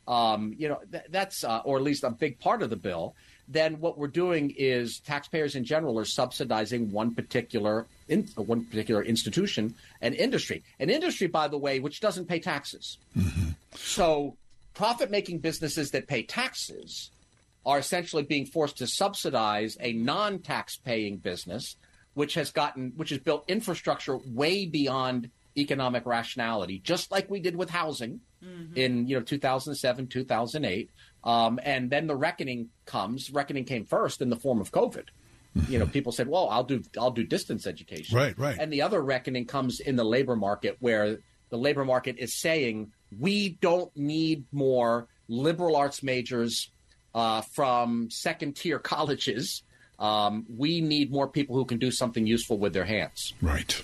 Um, 0.08 0.56
you 0.58 0.68
know, 0.68 0.80
th- 0.92 1.04
that's 1.10 1.44
uh, 1.44 1.62
or 1.64 1.78
at 1.78 1.84
least 1.84 2.04
a 2.04 2.10
big 2.10 2.40
part 2.40 2.64
of 2.64 2.70
the 2.70 2.76
bill. 2.76 3.16
Then 3.48 3.80
what 3.80 3.98
we're 3.98 4.08
doing 4.08 4.54
is 4.58 5.00
taxpayers 5.00 5.56
in 5.56 5.66
general 5.66 6.00
are 6.00 6.06
subsidizing 6.06 6.92
one 6.92 7.14
particular 7.14 7.88
in, 8.08 8.24
one 8.36 8.66
particular 8.66 9.04
institution 9.04 9.76
and 10.02 10.16
industry. 10.16 10.64
An 10.80 10.90
industry, 10.90 11.28
by 11.28 11.48
the 11.48 11.58
way, 11.58 11.80
which 11.80 12.00
doesn't 12.00 12.28
pay 12.28 12.40
taxes. 12.40 12.98
Mm-hmm. 13.18 13.50
So 13.76 14.38
profit 14.74 15.12
making 15.12 15.40
businesses 15.40 15.92
that 15.92 16.08
pay 16.08 16.24
taxes 16.24 17.12
are 17.66 17.80
essentially 17.80 18.24
being 18.24 18.46
forced 18.46 18.78
to 18.78 18.88
subsidize 18.88 19.78
a 19.80 19.94
non 19.94 20.40
tax 20.40 20.78
paying 20.78 21.18
business 21.18 21.76
which 22.14 22.34
has 22.34 22.52
gotten 22.52 22.94
which 22.96 23.10
has 23.10 23.20
built 23.20 23.46
infrastructure 23.48 24.18
way 24.18 24.66
beyond 24.66 25.30
economic 25.58 26.06
rationality 26.06 26.80
just 26.84 27.12
like 27.12 27.30
we 27.30 27.40
did 27.40 27.56
with 27.56 27.70
housing 27.70 28.20
mm-hmm. 28.44 28.76
in 28.76 29.08
you 29.08 29.18
know 29.18 29.24
2007 29.24 30.08
2008 30.08 30.90
um, 31.24 31.60
and 31.64 31.90
then 31.90 32.08
the 32.08 32.16
reckoning 32.16 32.70
comes 32.86 33.30
reckoning 33.32 33.66
came 33.66 33.86
first 33.86 34.22
in 34.22 34.30
the 34.30 34.36
form 34.36 34.60
of 34.60 34.72
covid 34.72 35.08
you 35.68 35.78
know 35.80 35.86
people 35.98 36.12
said 36.12 36.28
well 36.28 36.50
i'll 36.50 36.64
do 36.64 36.82
i'll 37.00 37.12
do 37.12 37.24
distance 37.24 37.68
education 37.68 38.18
right 38.18 38.38
right 38.38 38.58
and 38.60 38.72
the 38.72 38.82
other 38.82 39.02
reckoning 39.02 39.46
comes 39.46 39.80
in 39.80 39.96
the 39.96 40.06
labor 40.06 40.36
market 40.36 40.78
where 40.80 41.18
the 41.50 41.58
labor 41.58 41.86
market 41.86 42.16
is 42.18 42.34
saying 42.34 42.92
we 43.20 43.50
don't 43.62 43.96
need 43.96 44.46
more 44.52 45.08
liberal 45.28 45.76
arts 45.76 46.02
majors 46.02 46.72
uh, 47.14 47.42
from 47.42 48.10
second 48.10 48.56
tier 48.56 48.80
colleges. 48.94 49.64
Um, 50.02 50.48
we 50.50 50.82
need 50.82 51.12
more 51.12 51.28
people 51.28 51.56
who 51.56 51.64
can 51.64 51.78
do 51.78 51.92
something 51.92 52.26
useful 52.26 52.58
with 52.58 52.74
their 52.74 52.86
hands. 52.86 53.34
Right. 53.40 53.80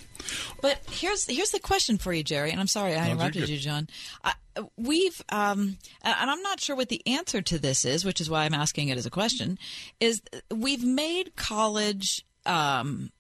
But 0.61 0.79
here's 0.89 1.27
here's 1.27 1.51
the 1.51 1.59
question 1.59 1.99
for 1.99 2.11
you, 2.11 2.23
Jerry. 2.23 2.49
And 2.49 2.59
I'm 2.59 2.67
sorry 2.67 2.95
I 2.95 3.11
interrupted 3.11 3.47
you, 3.47 3.59
John. 3.59 3.87
I, 4.23 4.33
we've 4.75 5.21
um, 5.29 5.77
and 6.01 6.31
I'm 6.31 6.41
not 6.41 6.59
sure 6.59 6.75
what 6.75 6.89
the 6.89 7.05
answer 7.05 7.43
to 7.43 7.59
this 7.59 7.85
is, 7.85 8.03
which 8.03 8.19
is 8.19 8.31
why 8.31 8.45
I'm 8.45 8.55
asking 8.55 8.89
it 8.89 8.97
as 8.97 9.05
a 9.05 9.11
question. 9.11 9.59
Is 9.99 10.23
we've 10.49 10.83
made 10.83 11.35
college 11.35 12.25
um, 12.47 13.11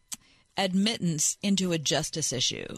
admittance 0.57 1.37
into 1.43 1.73
a 1.73 1.77
justice 1.77 2.33
issue, 2.33 2.77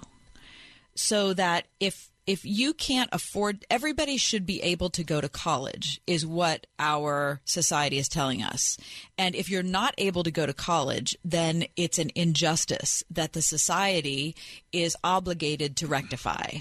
so 0.95 1.33
that 1.33 1.65
if 1.79 2.11
if 2.29 2.45
you 2.45 2.75
can't 2.75 3.09
afford 3.11 3.65
everybody 3.71 4.15
should 4.15 4.45
be 4.45 4.61
able 4.61 4.91
to 4.91 5.03
go 5.03 5.19
to 5.19 5.27
college 5.27 5.99
is 6.05 6.27
what 6.27 6.67
our 6.77 7.41
society 7.43 7.97
is 7.97 8.07
telling 8.07 8.43
us 8.43 8.77
and 9.17 9.33
if 9.33 9.49
you're 9.49 9.63
not 9.63 9.95
able 9.97 10.21
to 10.21 10.29
go 10.29 10.45
to 10.45 10.53
college 10.53 11.17
then 11.25 11.65
it's 11.75 11.97
an 11.97 12.11
injustice 12.13 13.03
that 13.09 13.33
the 13.33 13.41
society 13.41 14.35
is 14.71 14.95
obligated 15.03 15.75
to 15.75 15.87
rectify 15.87 16.59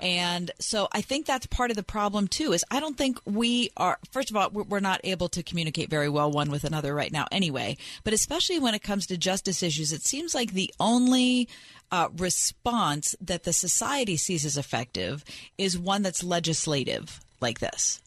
and 0.00 0.50
so 0.58 0.88
I 0.90 1.00
think 1.00 1.26
that's 1.26 1.46
part 1.46 1.70
of 1.70 1.76
the 1.76 1.84
problem 1.84 2.26
too. 2.26 2.52
Is 2.52 2.64
I 2.72 2.80
don't 2.80 2.98
think 2.98 3.20
we 3.24 3.70
are. 3.76 3.98
First 4.10 4.30
of 4.30 4.36
all, 4.36 4.50
we're 4.50 4.80
not 4.80 5.00
able 5.04 5.28
to 5.28 5.44
communicate 5.44 5.90
very 5.90 6.08
well 6.08 6.32
one 6.32 6.50
with 6.50 6.64
another 6.64 6.92
right 6.92 7.12
now, 7.12 7.26
anyway. 7.30 7.76
But 8.02 8.12
especially 8.12 8.58
when 8.58 8.74
it 8.74 8.82
comes 8.82 9.06
to 9.06 9.16
justice 9.16 9.62
issues, 9.62 9.92
it 9.92 10.02
seems 10.04 10.34
like 10.34 10.52
the 10.52 10.74
only 10.80 11.48
uh, 11.92 12.08
response 12.16 13.14
that 13.20 13.44
the 13.44 13.52
society 13.52 14.16
sees 14.16 14.44
as 14.44 14.56
effective 14.56 15.24
is 15.58 15.78
one 15.78 16.02
that's 16.02 16.24
legislative, 16.24 17.20
like 17.40 17.60
this. 17.60 18.00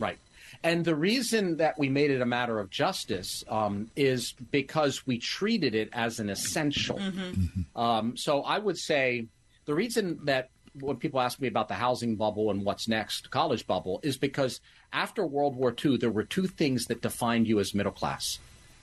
Right. 0.00 0.18
And 0.62 0.84
the 0.84 0.96
reason 0.96 1.56
that 1.58 1.78
we 1.78 1.88
made 1.88 2.10
it 2.10 2.20
a 2.20 2.26
matter 2.26 2.58
of 2.58 2.68
justice 2.68 3.44
um, 3.48 3.90
is 3.96 4.32
because 4.50 5.06
we 5.06 5.18
treated 5.18 5.74
it 5.74 5.88
as 5.92 6.18
an 6.18 6.28
essential. 6.28 6.98
Mm-hmm. 6.98 7.80
Um, 7.80 8.16
so 8.16 8.42
I 8.42 8.58
would 8.58 8.76
say 8.76 9.26
the 9.64 9.74
reason 9.74 10.18
that 10.24 10.50
when 10.80 10.96
people 10.96 11.20
ask 11.20 11.40
me 11.40 11.48
about 11.48 11.68
the 11.68 11.74
housing 11.74 12.16
bubble 12.16 12.50
and 12.50 12.64
what's 12.64 12.88
next, 12.88 13.30
college 13.30 13.66
bubble, 13.66 14.00
is 14.02 14.16
because 14.16 14.60
after 14.92 15.24
World 15.24 15.56
War 15.56 15.74
II, 15.82 15.96
there 15.96 16.10
were 16.10 16.24
two 16.24 16.46
things 16.46 16.86
that 16.86 17.00
defined 17.00 17.46
you 17.46 17.58
as 17.60 17.74
middle 17.74 17.92
class. 17.92 18.38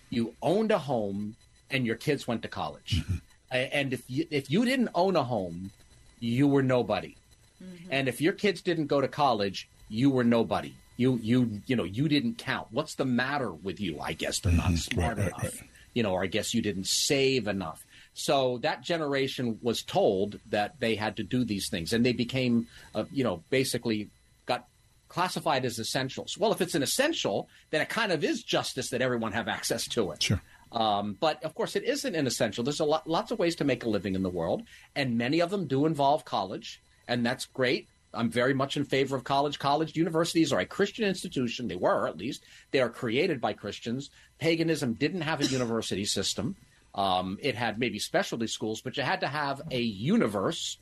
You 0.10 0.34
owned 0.42 0.72
a 0.72 0.80
home 0.80 1.36
and 1.70 1.86
your 1.86 1.96
kids 1.96 2.28
went 2.28 2.42
to 2.44 2.48
college. 2.48 3.04
And 3.52 3.94
if 3.94 4.04
you, 4.10 4.28
if 4.30 4.52
you 4.52 4.66
didn't 4.66 4.90
own 4.94 5.16
a 5.16 5.24
home, 5.24 5.72
you 6.20 6.48
were 6.48 6.64
nobody. 6.64 7.16
Mm-hmm. 7.64 7.88
And 7.92 8.08
if 8.08 8.22
your 8.22 8.34
kids 8.34 8.62
didn't 8.62 8.88
go 8.88 9.02
to 9.02 9.08
college, 9.08 9.68
you 9.90 10.10
were 10.10 10.24
nobody. 10.24 10.74
You 10.98 11.20
you 11.22 11.62
you 11.68 11.76
know 11.76 11.84
you 11.84 12.08
didn't 12.08 12.38
count. 12.38 12.68
What's 12.72 12.96
the 12.96 13.06
matter 13.06 13.52
with 13.52 13.80
you? 13.80 14.00
I 14.00 14.14
guess 14.14 14.40
they're 14.40 14.52
not 14.52 14.66
mm-hmm. 14.66 14.76
smart 14.76 15.18
right, 15.18 15.28
enough. 15.28 15.44
Right, 15.44 15.54
right. 15.54 15.70
You 15.94 16.04
know, 16.04 16.14
or 16.14 16.24
I 16.24 16.28
guess 16.28 16.54
you 16.54 16.62
didn't 16.62 16.88
save 16.88 17.48
enough. 17.48 17.86
So 18.14 18.58
that 18.60 18.82
generation 18.82 19.60
was 19.62 19.84
told 19.84 20.40
that 20.50 20.80
they 20.80 20.96
had 20.96 21.18
to 21.18 21.24
do 21.24 21.44
these 21.44 21.70
things, 21.70 21.94
and 21.94 22.06
they 22.06 22.14
became, 22.14 22.68
uh, 22.96 23.06
you 23.12 23.24
know, 23.24 23.44
basically 23.50 24.10
got 24.48 24.68
classified 25.08 25.66
as 25.66 25.80
essentials. 25.80 26.38
Well, 26.38 26.52
if 26.52 26.60
it's 26.60 26.74
an 26.76 26.82
essential, 26.82 27.48
then 27.70 27.82
it 27.82 27.90
kind 27.90 28.12
of 28.12 28.24
is 28.24 28.42
justice 28.42 28.90
that 28.90 29.02
everyone 29.02 29.34
have 29.34 29.48
access 29.48 29.88
to 29.90 30.12
it. 30.12 30.24
Sure. 30.24 30.42
Um, 30.72 31.18
but 31.20 31.44
of 31.44 31.56
course, 31.56 31.76
it 31.76 31.84
isn't 31.84 32.16
an 32.16 32.28
essential. 32.28 32.64
There's 32.64 32.80
a 32.80 32.86
lot, 32.86 33.08
lots 33.08 33.32
of 33.32 33.40
ways 33.40 33.56
to 33.58 33.64
make 33.64 33.84
a 33.84 33.90
living 33.90 34.16
in 34.16 34.24
the 34.24 34.30
world, 34.30 34.64
and 34.96 35.18
many 35.18 35.40
of 35.40 35.50
them 35.50 35.68
do 35.68 35.86
involve 35.86 36.26
college, 36.26 36.82
and 37.08 37.26
that's 37.26 37.46
great. 37.46 37.88
I'm 38.14 38.30
very 38.30 38.54
much 38.54 38.78
in 38.78 38.84
favor 38.84 39.16
of 39.16 39.24
college. 39.24 39.60
College 39.60 39.96
universities 39.96 40.52
are 40.52 40.60
a 40.60 40.66
Christian 40.66 41.06
institution. 41.06 41.68
They 41.68 41.76
were, 41.76 42.08
at 42.08 42.18
least. 42.18 42.44
They 42.72 42.80
are 42.80 42.90
created 42.90 43.40
by 43.40 43.54
Christians. 43.54 44.10
Paganism 44.40 44.94
didn't 44.94 45.22
have 45.22 45.42
a 45.42 45.46
university 45.46 46.06
system. 46.06 46.56
Um, 46.96 47.38
it 47.42 47.56
had 47.56 47.80
maybe 47.80 48.00
specialty 48.00 48.48
schools, 48.48 48.82
but 48.82 48.98
you 48.98 49.04
had 49.04 49.20
to 49.22 49.28
have 49.28 49.62
a 49.72 49.82
universe 49.82 50.78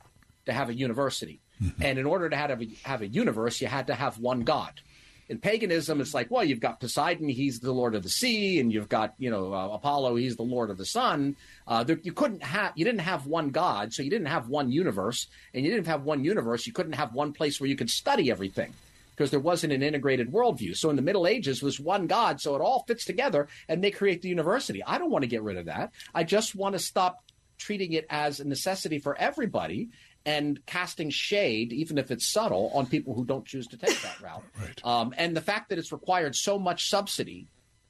to 0.45 0.53
have 0.53 0.69
a 0.69 0.73
university. 0.73 1.41
Mm-hmm. 1.61 1.83
And 1.83 1.99
in 1.99 2.05
order 2.05 2.29
to 2.29 2.35
have 2.35 2.61
a, 2.61 2.67
have 2.83 3.01
a 3.01 3.07
universe, 3.07 3.59
you 3.59 3.67
had 3.67 3.87
to 3.87 3.95
have 3.95 4.17
one 4.19 4.41
God. 4.41 4.81
In 5.27 5.39
paganism, 5.39 6.01
it's 6.01 6.13
like, 6.13 6.29
well, 6.29 6.43
you've 6.43 6.59
got 6.59 6.79
Poseidon, 6.79 7.27
he's 7.29 7.59
the 7.59 7.71
lord 7.71 7.95
of 7.95 8.03
the 8.03 8.09
sea, 8.09 8.59
and 8.59 8.71
you've 8.71 8.89
got, 8.89 9.15
you 9.17 9.31
know, 9.31 9.53
uh, 9.53 9.69
Apollo, 9.69 10.15
he's 10.17 10.35
the 10.35 10.43
lord 10.43 10.69
of 10.69 10.77
the 10.77 10.85
sun. 10.85 11.35
Uh, 11.67 11.83
there, 11.83 11.99
you 12.03 12.13
couldn't 12.13 12.43
have, 12.43 12.73
you 12.75 12.85
didn't 12.85 13.01
have 13.01 13.25
one 13.25 13.49
God, 13.49 13.91
so 13.91 14.03
you 14.03 14.09
didn't 14.11 14.27
have 14.27 14.49
one 14.49 14.71
universe, 14.71 15.27
and 15.53 15.65
you 15.65 15.71
didn't 15.71 15.87
have 15.87 16.03
one 16.03 16.23
universe. 16.23 16.67
You 16.67 16.73
couldn't 16.73 16.93
have 16.93 17.13
one 17.13 17.33
place 17.33 17.59
where 17.59 17.69
you 17.69 17.75
could 17.75 17.89
study 17.89 18.29
everything 18.29 18.73
because 19.15 19.31
there 19.31 19.39
wasn't 19.39 19.73
an 19.73 19.81
integrated 19.81 20.31
worldview. 20.31 20.75
So 20.75 20.89
in 20.89 20.95
the 20.95 21.01
Middle 21.01 21.25
Ages 21.25 21.63
was 21.63 21.79
one 21.79 22.05
God, 22.05 22.41
so 22.41 22.55
it 22.55 22.61
all 22.61 22.83
fits 22.83 23.05
together 23.05 23.47
and 23.67 23.83
they 23.83 23.91
create 23.91 24.21
the 24.21 24.29
university. 24.29 24.83
I 24.83 24.97
don't 24.97 25.09
want 25.09 25.23
to 25.23 25.29
get 25.29 25.41
rid 25.41 25.57
of 25.57 25.65
that. 25.65 25.91
I 26.13 26.23
just 26.23 26.53
want 26.53 26.73
to 26.73 26.79
stop 26.79 27.23
treating 27.57 27.93
it 27.93 28.05
as 28.09 28.39
a 28.39 28.47
necessity 28.47 28.99
for 28.99 29.15
everybody 29.17 29.89
and 30.25 30.65
casting 30.65 31.09
shade, 31.09 31.71
even 31.71 31.97
if 31.97 32.11
it's 32.11 32.27
subtle, 32.27 32.71
on 32.73 32.87
people 32.87 33.13
who 33.13 33.25
don't 33.25 33.45
choose 33.45 33.67
to 33.67 33.77
take 33.77 34.01
that 34.01 34.19
route. 34.21 34.43
right. 34.59 34.85
um, 34.85 35.13
and 35.17 35.35
the 35.35 35.41
fact 35.41 35.69
that 35.69 35.77
it's 35.77 35.91
required 35.91 36.35
so 36.35 36.57
much 36.57 36.89
subsidy, 36.89 37.47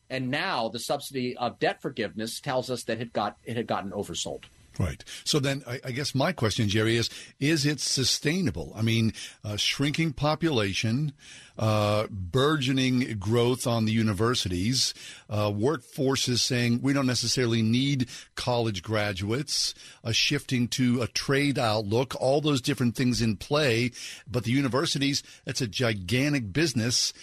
and 0.09 0.29
now 0.29 0.69
the 0.69 0.79
subsidy 0.79 1.35
of 1.37 1.59
debt 1.59 1.81
forgiveness 1.81 2.39
tells 2.39 2.69
us 2.69 2.83
that 2.83 3.01
it 3.01 3.13
got 3.13 3.37
it 3.43 3.57
had 3.57 3.67
gotten 3.67 3.91
oversold. 3.91 4.43
Right. 4.77 5.03
So 5.23 5.39
then 5.39 5.63
I, 5.65 5.79
I, 5.85 5.91
guess 5.91 6.13
my 6.13 6.33
question, 6.33 6.67
Jerry, 6.67 6.97
is 6.97 7.09
is 7.39 7.65
it 7.65 7.79
sustainable? 7.79 8.73
I 8.75 8.81
mean, 8.81 9.13
uh, 9.43 9.55
shrinking 9.55 10.11
population, 10.11 11.13
uh, 11.57 12.07
burgeoning 12.09 13.17
growth 13.17 13.65
on 13.67 13.85
the 13.85 13.93
universities, 13.93 14.93
uh, 15.29 15.49
workforces 15.49 16.39
saying 16.39 16.81
we 16.81 16.91
don't 16.91 17.07
necessarily 17.07 17.61
need 17.61 18.09
college 18.35 18.83
graduates, 18.83 19.73
a 20.03 20.11
shifting 20.11 20.67
to 20.69 21.01
a 21.01 21.07
trade 21.07 21.57
outlook, 21.57 22.13
all 22.19 22.41
those 22.41 22.61
different 22.61 22.97
things 22.97 23.21
in 23.21 23.37
play. 23.37 23.91
But 24.29 24.43
the 24.43 24.51
universities, 24.51 25.23
it's 25.45 25.61
a 25.61 25.67
gigantic 25.67 26.51
business 26.51 27.13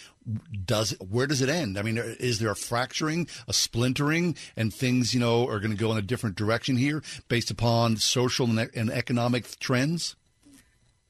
does 0.65 0.91
where 0.99 1.27
does 1.27 1.41
it 1.41 1.49
end? 1.49 1.77
I 1.77 1.81
mean, 1.81 1.97
is 1.97 2.39
there 2.39 2.51
a 2.51 2.55
fracturing, 2.55 3.27
a 3.47 3.53
splintering, 3.53 4.35
and 4.55 4.73
things 4.73 5.13
you 5.13 5.19
know 5.19 5.47
are 5.47 5.59
going 5.59 5.71
to 5.71 5.77
go 5.77 5.91
in 5.91 5.97
a 5.97 6.01
different 6.01 6.35
direction 6.35 6.77
here 6.77 7.03
based 7.27 7.51
upon 7.51 7.97
social 7.97 8.47
and, 8.47 8.69
and 8.73 8.89
economic 8.89 9.59
trends? 9.59 10.15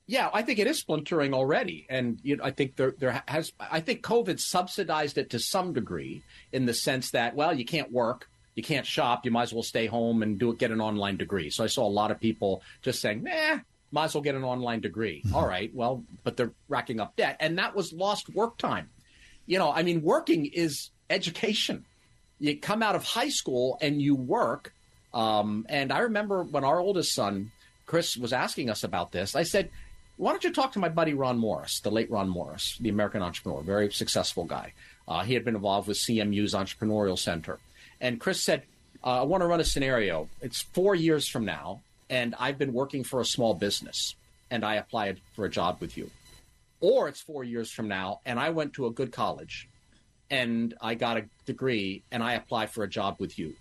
Yeah, 0.05 0.29
I 0.34 0.41
think 0.41 0.60
it 0.60 0.67
is 0.67 0.79
splintering 0.79 1.34
already, 1.34 1.86
and 1.89 2.20
you 2.24 2.36
know, 2.36 2.43
I 2.43 2.51
think 2.51 2.75
there 2.75 2.93
there 2.98 3.24
has. 3.27 3.53
I 3.60 3.79
think 3.79 4.01
COVID 4.01 4.39
subsidized 4.39 5.17
it 5.17 5.29
to 5.29 5.39
some 5.39 5.74
degree 5.74 6.24
in 6.51 6.65
the 6.65 6.74
sense 6.74 7.12
that 7.12 7.36
well, 7.36 7.53
you 7.53 7.63
can't 7.63 7.91
work, 7.91 8.29
you 8.55 8.63
can't 8.63 8.86
shop, 8.86 9.24
you 9.24 9.32
might 9.32 9.43
as 9.43 9.53
well 9.53 9.63
stay 9.63 9.86
home 9.86 10.22
and 10.22 10.38
do 10.38 10.51
it, 10.51 10.58
get 10.58 10.72
an 10.72 10.82
online 10.82 11.15
degree. 11.15 11.50
So 11.50 11.63
I 11.63 11.67
saw 11.67 11.88
a 11.88 11.89
lot 11.89 12.12
of 12.12 12.20
people 12.20 12.62
just 12.82 13.00
saying, 13.00 13.24
"Nah, 13.24 13.60
might 13.91 14.05
as 14.05 14.13
well 14.13 14.22
get 14.22 14.36
an 14.36 14.43
online 14.43 14.82
degree." 14.82 15.22
Mm-hmm. 15.25 15.36
All 15.36 15.48
right, 15.48 15.74
well, 15.74 16.03
but 16.25 16.36
they're 16.36 16.51
racking 16.67 17.00
up 17.00 17.15
debt, 17.15 17.38
and 17.39 17.58
that 17.58 17.74
was 17.74 17.93
lost 17.93 18.27
work 18.29 18.58
time 18.58 18.89
you 19.45 19.59
know, 19.59 19.71
I 19.71 19.83
mean, 19.83 20.01
working 20.01 20.45
is 20.45 20.89
education. 21.09 21.85
You 22.39 22.57
come 22.57 22.83
out 22.83 22.95
of 22.95 23.03
high 23.03 23.29
school 23.29 23.77
and 23.81 24.01
you 24.01 24.15
work. 24.15 24.73
Um, 25.13 25.65
and 25.69 25.91
I 25.91 26.00
remember 26.00 26.43
when 26.43 26.63
our 26.63 26.79
oldest 26.79 27.13
son, 27.13 27.51
Chris, 27.85 28.17
was 28.17 28.33
asking 28.33 28.69
us 28.69 28.83
about 28.83 29.12
this, 29.12 29.35
I 29.35 29.43
said, 29.43 29.69
why 30.17 30.31
don't 30.31 30.43
you 30.43 30.51
talk 30.51 30.73
to 30.73 30.79
my 30.79 30.89
buddy 30.89 31.13
Ron 31.13 31.38
Morris, 31.38 31.79
the 31.79 31.91
late 31.91 32.09
Ron 32.09 32.29
Morris, 32.29 32.77
the 32.79 32.89
American 32.89 33.21
entrepreneur, 33.21 33.62
very 33.62 33.91
successful 33.91 34.45
guy. 34.45 34.73
Uh, 35.07 35.23
he 35.23 35.33
had 35.33 35.43
been 35.43 35.55
involved 35.55 35.88
with 35.88 35.97
CMU's 35.97 36.53
Entrepreneurial 36.53 37.17
Center. 37.17 37.59
And 38.00 38.19
Chris 38.19 38.41
said, 38.41 38.63
uh, 39.03 39.21
I 39.21 39.23
want 39.23 39.41
to 39.41 39.47
run 39.47 39.59
a 39.59 39.65
scenario. 39.65 40.29
It's 40.41 40.62
four 40.62 40.95
years 40.95 41.27
from 41.27 41.45
now, 41.45 41.81
and 42.09 42.35
I've 42.39 42.57
been 42.57 42.73
working 42.73 43.03
for 43.03 43.19
a 43.21 43.25
small 43.25 43.53
business 43.53 44.15
and 44.53 44.63
I 44.63 44.75
applied 44.75 45.19
for 45.35 45.45
a 45.45 45.50
job 45.50 45.77
with 45.79 45.97
you. 45.97 46.12
Or 46.83 47.07
it's 47.07 47.21
four 47.21 47.45
years 47.45 47.71
from 47.71 47.87
now 47.87 48.19
and 48.25 48.37
I 48.37 48.49
went 48.49 48.73
to 48.73 48.87
a 48.87 48.91
good 48.91 49.13
college 49.13 49.69
and 50.29 50.73
I 50.81 50.95
got 50.95 51.15
a 51.15 51.23
degree 51.45 52.03
and 52.11 52.21
I 52.21 52.33
apply 52.33 52.65
for 52.65 52.83
a 52.83 52.89
job 52.89 53.15
with 53.19 53.39
you. 53.39 53.53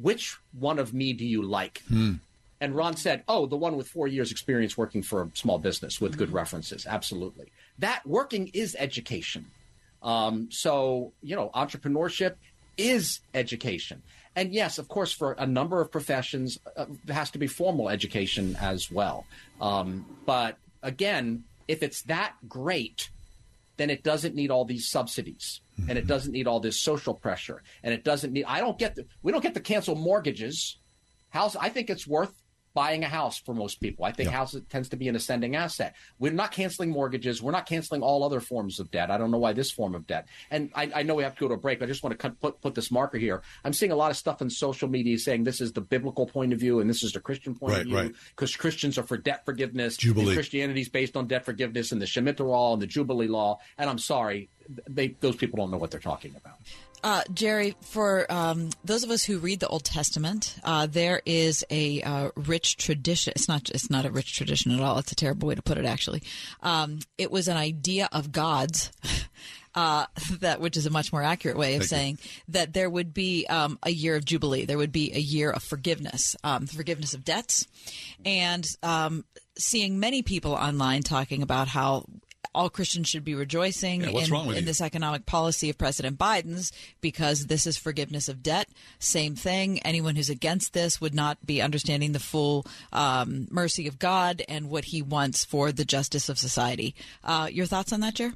Which 0.00 0.38
one 0.58 0.78
of 0.78 0.94
me 0.94 1.12
do 1.12 1.26
you 1.26 1.42
like? 1.42 1.82
Hmm. 1.88 2.14
And 2.62 2.74
Ron 2.74 2.96
said, 2.96 3.22
Oh, 3.28 3.44
the 3.44 3.56
one 3.56 3.76
with 3.76 3.86
four 3.86 4.08
years 4.08 4.30
experience 4.32 4.78
working 4.78 5.02
for 5.02 5.24
a 5.24 5.30
small 5.34 5.58
business 5.58 6.00
with 6.00 6.16
good 6.16 6.32
references. 6.32 6.86
Absolutely. 6.86 7.52
That 7.80 8.00
working 8.06 8.50
is 8.54 8.74
education. 8.78 9.44
Um, 10.02 10.48
so, 10.50 11.12
you 11.22 11.36
know, 11.36 11.50
entrepreneurship 11.54 12.36
is 12.78 13.20
education. 13.34 14.00
And 14.34 14.54
yes, 14.54 14.78
of 14.78 14.88
course, 14.88 15.12
for 15.12 15.32
a 15.32 15.46
number 15.46 15.82
of 15.82 15.92
professions, 15.92 16.58
uh, 16.78 16.86
has 17.08 17.30
to 17.32 17.38
be 17.38 17.46
formal 17.46 17.90
education 17.90 18.56
as 18.58 18.90
well. 18.90 19.26
Um, 19.60 20.06
but 20.24 20.56
again, 20.82 21.44
if 21.68 21.82
it's 21.82 22.02
that 22.02 22.34
great, 22.48 23.10
then 23.76 23.90
it 23.90 24.02
doesn't 24.02 24.34
need 24.34 24.50
all 24.50 24.64
these 24.64 24.88
subsidies 24.88 25.60
mm-hmm. 25.78 25.90
and 25.90 25.98
it 25.98 26.06
doesn't 26.06 26.32
need 26.32 26.46
all 26.46 26.60
this 26.60 26.78
social 26.78 27.14
pressure 27.14 27.62
and 27.82 27.92
it 27.92 28.04
doesn't 28.04 28.32
need, 28.32 28.44
I 28.44 28.60
don't 28.60 28.78
get 28.78 28.94
the, 28.94 29.06
we 29.22 29.32
don't 29.32 29.42
get 29.42 29.54
to 29.54 29.60
cancel 29.60 29.94
mortgages. 29.94 30.78
House, 31.30 31.56
I 31.56 31.68
think 31.68 31.90
it's 31.90 32.06
worth 32.06 32.32
buying 32.74 33.04
a 33.04 33.08
house 33.08 33.38
for 33.38 33.54
most 33.54 33.80
people. 33.80 34.04
I 34.04 34.12
think 34.12 34.30
yeah. 34.30 34.36
house 34.36 34.56
tends 34.68 34.88
to 34.90 34.96
be 34.96 35.08
an 35.08 35.14
ascending 35.16 35.54
asset. 35.54 35.94
We're 36.18 36.32
not 36.32 36.50
canceling 36.50 36.90
mortgages. 36.90 37.40
We're 37.40 37.52
not 37.52 37.66
canceling 37.66 38.02
all 38.02 38.24
other 38.24 38.40
forms 38.40 38.80
of 38.80 38.90
debt. 38.90 39.10
I 39.10 39.16
don't 39.16 39.30
know 39.30 39.38
why 39.38 39.52
this 39.52 39.70
form 39.70 39.94
of 39.94 40.06
debt. 40.06 40.26
And 40.50 40.70
I, 40.74 40.90
I 40.94 41.02
know 41.04 41.14
we 41.14 41.22
have 41.22 41.34
to 41.36 41.40
go 41.40 41.48
to 41.48 41.54
a 41.54 41.56
break. 41.56 41.78
But 41.78 41.86
I 41.86 41.88
just 41.88 42.02
want 42.02 42.18
to 42.18 42.30
put, 42.30 42.60
put 42.60 42.74
this 42.74 42.90
marker 42.90 43.16
here. 43.16 43.42
I'm 43.64 43.72
seeing 43.72 43.92
a 43.92 43.96
lot 43.96 44.10
of 44.10 44.16
stuff 44.16 44.42
in 44.42 44.50
social 44.50 44.88
media 44.88 45.18
saying 45.18 45.44
this 45.44 45.60
is 45.60 45.72
the 45.72 45.80
biblical 45.80 46.26
point 46.26 46.52
of 46.52 46.58
view 46.58 46.80
and 46.80 46.90
this 46.90 47.04
is 47.04 47.12
the 47.12 47.20
Christian 47.20 47.54
point 47.54 47.74
right, 47.74 47.82
of 47.82 47.86
view 47.86 48.14
because 48.30 48.54
right. 48.54 48.60
Christians 48.60 48.98
are 48.98 49.04
for 49.04 49.16
debt 49.16 49.44
forgiveness. 49.44 49.96
Jubilee. 49.96 50.34
Christianity 50.34 50.80
is 50.80 50.88
based 50.88 51.16
on 51.16 51.28
debt 51.28 51.44
forgiveness 51.44 51.92
and 51.92 52.02
the 52.02 52.06
Shemitah 52.06 52.40
law 52.40 52.72
and 52.72 52.82
the 52.82 52.86
Jubilee 52.86 53.28
law. 53.28 53.60
And 53.78 53.88
I'm 53.88 53.98
sorry, 53.98 54.48
they, 54.88 55.08
those 55.20 55.36
people 55.36 55.58
don't 55.58 55.70
know 55.70 55.78
what 55.78 55.90
they're 55.90 56.00
talking 56.00 56.34
about. 56.36 56.56
Uh, 57.04 57.20
Jerry, 57.34 57.76
for 57.82 58.24
um, 58.32 58.70
those 58.82 59.04
of 59.04 59.10
us 59.10 59.22
who 59.22 59.38
read 59.38 59.60
the 59.60 59.68
Old 59.68 59.84
Testament, 59.84 60.56
uh, 60.64 60.86
there 60.86 61.20
is 61.26 61.62
a 61.68 62.00
uh, 62.00 62.30
rich 62.34 62.78
tradition. 62.78 63.34
It's 63.36 63.46
not. 63.46 63.68
It's 63.68 63.90
not 63.90 64.06
a 64.06 64.10
rich 64.10 64.34
tradition 64.34 64.72
at 64.72 64.80
all. 64.80 64.96
It's 64.96 65.12
a 65.12 65.14
terrible 65.14 65.46
way 65.46 65.54
to 65.54 65.60
put 65.60 65.76
it. 65.76 65.84
Actually, 65.84 66.22
um, 66.62 67.00
it 67.18 67.30
was 67.30 67.46
an 67.46 67.58
idea 67.58 68.08
of 68.10 68.32
God's. 68.32 68.90
Uh, 69.76 70.06
that 70.38 70.60
which 70.60 70.76
is 70.76 70.86
a 70.86 70.90
much 70.90 71.12
more 71.12 71.20
accurate 71.20 71.56
way 71.56 71.74
of 71.74 71.80
Thank 71.80 71.88
saying 71.88 72.18
you. 72.22 72.30
that 72.50 72.72
there 72.74 72.88
would 72.88 73.12
be 73.12 73.44
um, 73.48 73.76
a 73.82 73.90
year 73.90 74.14
of 74.14 74.24
jubilee. 74.24 74.66
There 74.66 74.78
would 74.78 74.92
be 74.92 75.12
a 75.12 75.18
year 75.18 75.50
of 75.50 75.64
forgiveness, 75.64 76.36
um, 76.44 76.68
forgiveness 76.68 77.12
of 77.12 77.24
debts, 77.24 77.66
and 78.24 78.64
um, 78.84 79.24
seeing 79.58 79.98
many 79.98 80.22
people 80.22 80.52
online 80.52 81.02
talking 81.02 81.42
about 81.42 81.66
how 81.66 82.06
all 82.54 82.70
Christians 82.70 83.08
should 83.08 83.24
be 83.24 83.34
rejoicing 83.34 84.02
yeah, 84.02 84.10
in, 84.10 84.54
in 84.54 84.64
this 84.64 84.80
economic 84.80 85.26
policy 85.26 85.70
of 85.70 85.78
President 85.78 86.18
Biden's 86.18 86.72
because 87.00 87.46
this 87.46 87.66
is 87.66 87.76
forgiveness 87.76 88.28
of 88.28 88.42
debt. 88.42 88.68
Same 88.98 89.34
thing. 89.34 89.80
Anyone 89.80 90.16
who's 90.16 90.30
against 90.30 90.72
this 90.72 91.00
would 91.00 91.14
not 91.14 91.44
be 91.44 91.62
understanding 91.62 92.12
the 92.12 92.20
full 92.20 92.66
um, 92.92 93.46
mercy 93.50 93.86
of 93.86 93.98
God 93.98 94.42
and 94.48 94.70
what 94.70 94.86
He 94.86 95.02
wants 95.02 95.44
for 95.44 95.72
the 95.72 95.84
justice 95.84 96.28
of 96.28 96.38
society. 96.38 96.94
Uh, 97.22 97.48
your 97.50 97.66
thoughts 97.66 97.92
on 97.92 98.00
that, 98.00 98.14
Jer? 98.14 98.34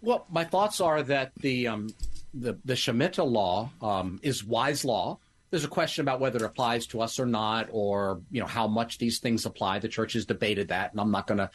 Well, 0.00 0.26
my 0.30 0.44
thoughts 0.44 0.80
are 0.80 1.02
that 1.04 1.32
the 1.36 1.68
um, 1.68 1.94
the, 2.34 2.58
the 2.64 2.74
Shemitah 2.74 3.28
law 3.30 3.70
um, 3.80 4.20
is 4.22 4.44
wise 4.44 4.84
law. 4.84 5.18
There's 5.50 5.64
a 5.64 5.68
question 5.68 6.02
about 6.02 6.18
whether 6.18 6.38
it 6.38 6.42
applies 6.42 6.86
to 6.88 7.02
us 7.02 7.20
or 7.20 7.26
not, 7.26 7.68
or 7.70 8.20
you 8.30 8.40
know 8.40 8.46
how 8.46 8.66
much 8.66 8.98
these 8.98 9.18
things 9.18 9.46
apply. 9.46 9.78
The 9.78 9.88
church 9.88 10.14
has 10.14 10.24
debated 10.24 10.68
that, 10.68 10.92
and 10.92 11.00
I'm 11.00 11.10
not 11.10 11.26
going 11.26 11.38
to 11.38 11.50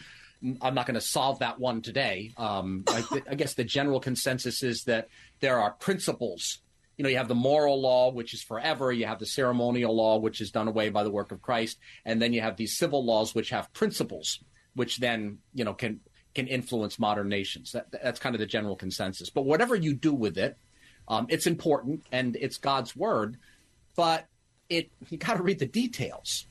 I'm 0.62 0.76
not 0.76 0.86
going 0.86 0.96
to 0.96 1.02
solve 1.02 1.40
that 1.40 1.60
one 1.60 1.82
today. 1.82 2.32
Um, 2.38 2.84
I, 2.88 3.04
I, 3.32 3.36
guess 3.36 3.56
the 3.56 3.64
general 3.64 4.00
consensus 4.00 4.62
is 4.62 4.84
that 4.84 5.08
there 5.40 5.60
are 5.60 5.72
principles. 5.72 6.60
You 6.96 7.04
know, 7.04 7.10
you 7.10 7.18
have 7.18 7.28
the 7.28 7.36
moral 7.36 7.82
law, 7.82 8.12
which 8.12 8.34
is 8.34 8.44
forever. 8.44 8.92
You 8.92 9.08
have 9.08 9.20
the 9.20 9.26
ceremonial 9.26 9.96
law, 9.96 10.18
which 10.18 10.42
is 10.42 10.52
done 10.52 10.68
away 10.68 10.90
by 10.90 11.04
the 11.04 11.12
work 11.12 11.32
of 11.32 11.42
Christ, 11.42 11.78
and 12.06 12.22
then 12.22 12.34
you 12.34 12.42
have 12.42 12.56
these 12.56 12.78
civil 12.78 13.04
laws, 13.04 13.34
which 13.34 13.50
have 13.50 13.72
principles, 13.74 14.40
which 14.76 14.98
then 14.98 15.40
you 15.54 15.64
know 15.64 15.74
can 15.74 16.02
can 16.36 16.48
influence 16.48 17.00
modern 17.00 17.30
nations. 17.30 17.72
That, 17.72 17.88
that's 17.92 18.20
kind 18.20 18.36
of 18.36 18.40
the 18.40 18.46
general 18.46 18.76
consensus. 18.76 19.30
But 19.30 19.46
whatever 19.46 19.76
you 19.76 19.96
do 19.96 20.14
with 20.14 20.38
it, 20.38 20.58
um, 21.08 21.26
it's 21.30 21.48
important 21.48 22.06
and 22.12 22.36
it's 22.36 22.58
God's 22.58 22.96
word, 22.96 23.38
but 23.96 24.28
it 24.70 24.92
you 25.10 25.18
got 25.18 25.38
to 25.38 25.44
read 25.44 25.60
the 25.60 25.66
details. 25.66 26.46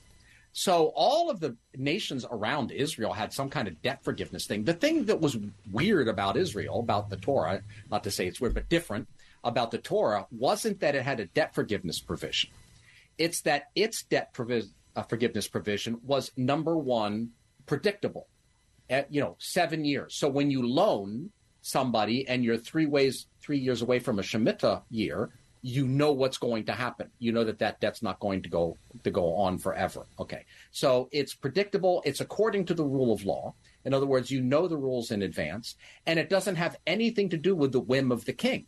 So 0.59 0.91
all 0.97 1.29
of 1.29 1.39
the 1.39 1.55
nations 1.77 2.25
around 2.31 2.71
Israel 2.71 3.13
had 3.13 3.31
some 3.31 3.51
kind 3.51 3.69
of 3.69 3.83
debt 3.83 4.03
forgiveness 4.03 4.47
thing. 4.47 4.65
The 4.65 4.73
thing 4.73 5.05
that 5.05 5.21
was 5.21 5.37
weird 5.71 6.09
about 6.09 6.39
Israel, 6.39 6.81
about 6.81 7.11
the 7.11 7.19
Torah, 7.19 7.61
not 7.91 8.03
to 8.05 8.11
say 8.11 8.27
it's 8.27 8.41
weird, 8.41 8.55
but 8.55 8.71
different 8.71 9.07
about 9.45 9.71
the 9.71 9.77
Torah, 9.77 10.27
wasn't 10.31 10.81
that 10.81 10.95
it 10.95 11.03
had 11.03 11.21
a 11.21 11.27
debt 11.27 11.55
forgiveness 11.55 12.01
provision. 12.01 12.49
It's 13.19 13.43
that 13.43 13.65
its 13.75 14.05
debt 14.05 14.33
provi- 14.33 14.71
uh, 14.97 15.03
forgiveness 15.03 15.47
provision 15.47 16.01
was 16.03 16.33
number 16.39 16.79
one, 16.79 17.33
predictable. 17.67 18.27
At, 18.89 19.13
you 19.13 19.21
know, 19.21 19.37
seven 19.39 19.85
years. 19.85 20.15
So 20.15 20.27
when 20.27 20.51
you 20.51 20.67
loan 20.67 21.33
somebody 21.61 22.27
and 22.27 22.43
you're 22.43 22.57
three 22.57 22.87
ways, 22.87 23.27
three 23.43 23.59
years 23.59 23.83
away 23.83 23.99
from 23.99 24.19
a 24.19 24.23
Shemitah 24.23 24.85
year, 24.89 25.29
you 25.63 25.87
know 25.87 26.13
what's 26.13 26.39
going 26.39 26.65
to 26.67 26.73
happen. 26.73 27.11
You 27.19 27.33
know 27.33 27.45
that 27.45 27.59
that 27.59 27.81
debt's 27.81 28.03
not 28.03 28.21
going 28.21 28.43
to 28.43 28.49
go 28.49 28.77
to 29.05 29.11
go 29.11 29.35
on 29.35 29.59
forever. 29.59 30.07
Okay, 30.19 30.45
so 30.71 31.09
it's 31.13 31.35
predictable. 31.35 32.03
It's 32.05 32.21
according 32.21 32.67
to 32.67 32.75
the 32.75 32.85
rule 32.85 33.13
of 33.13 33.25
law. 33.25 33.55
In 33.85 33.95
other 33.95 34.07
words, 34.07 34.31
you 34.31 34.43
know 34.43 34.69
the 34.69 34.77
rules 34.77 35.11
in 35.11 35.23
advance, 35.23 35.77
and 36.07 36.19
it 36.19 36.31
doesn't 36.31 36.57
have 36.57 36.77
anything 36.87 37.29
to 37.31 37.37
do 37.37 37.55
with 37.55 37.73
the 37.73 37.81
whim 37.81 38.13
of 38.13 38.25
the 38.25 38.33
king. 38.33 38.67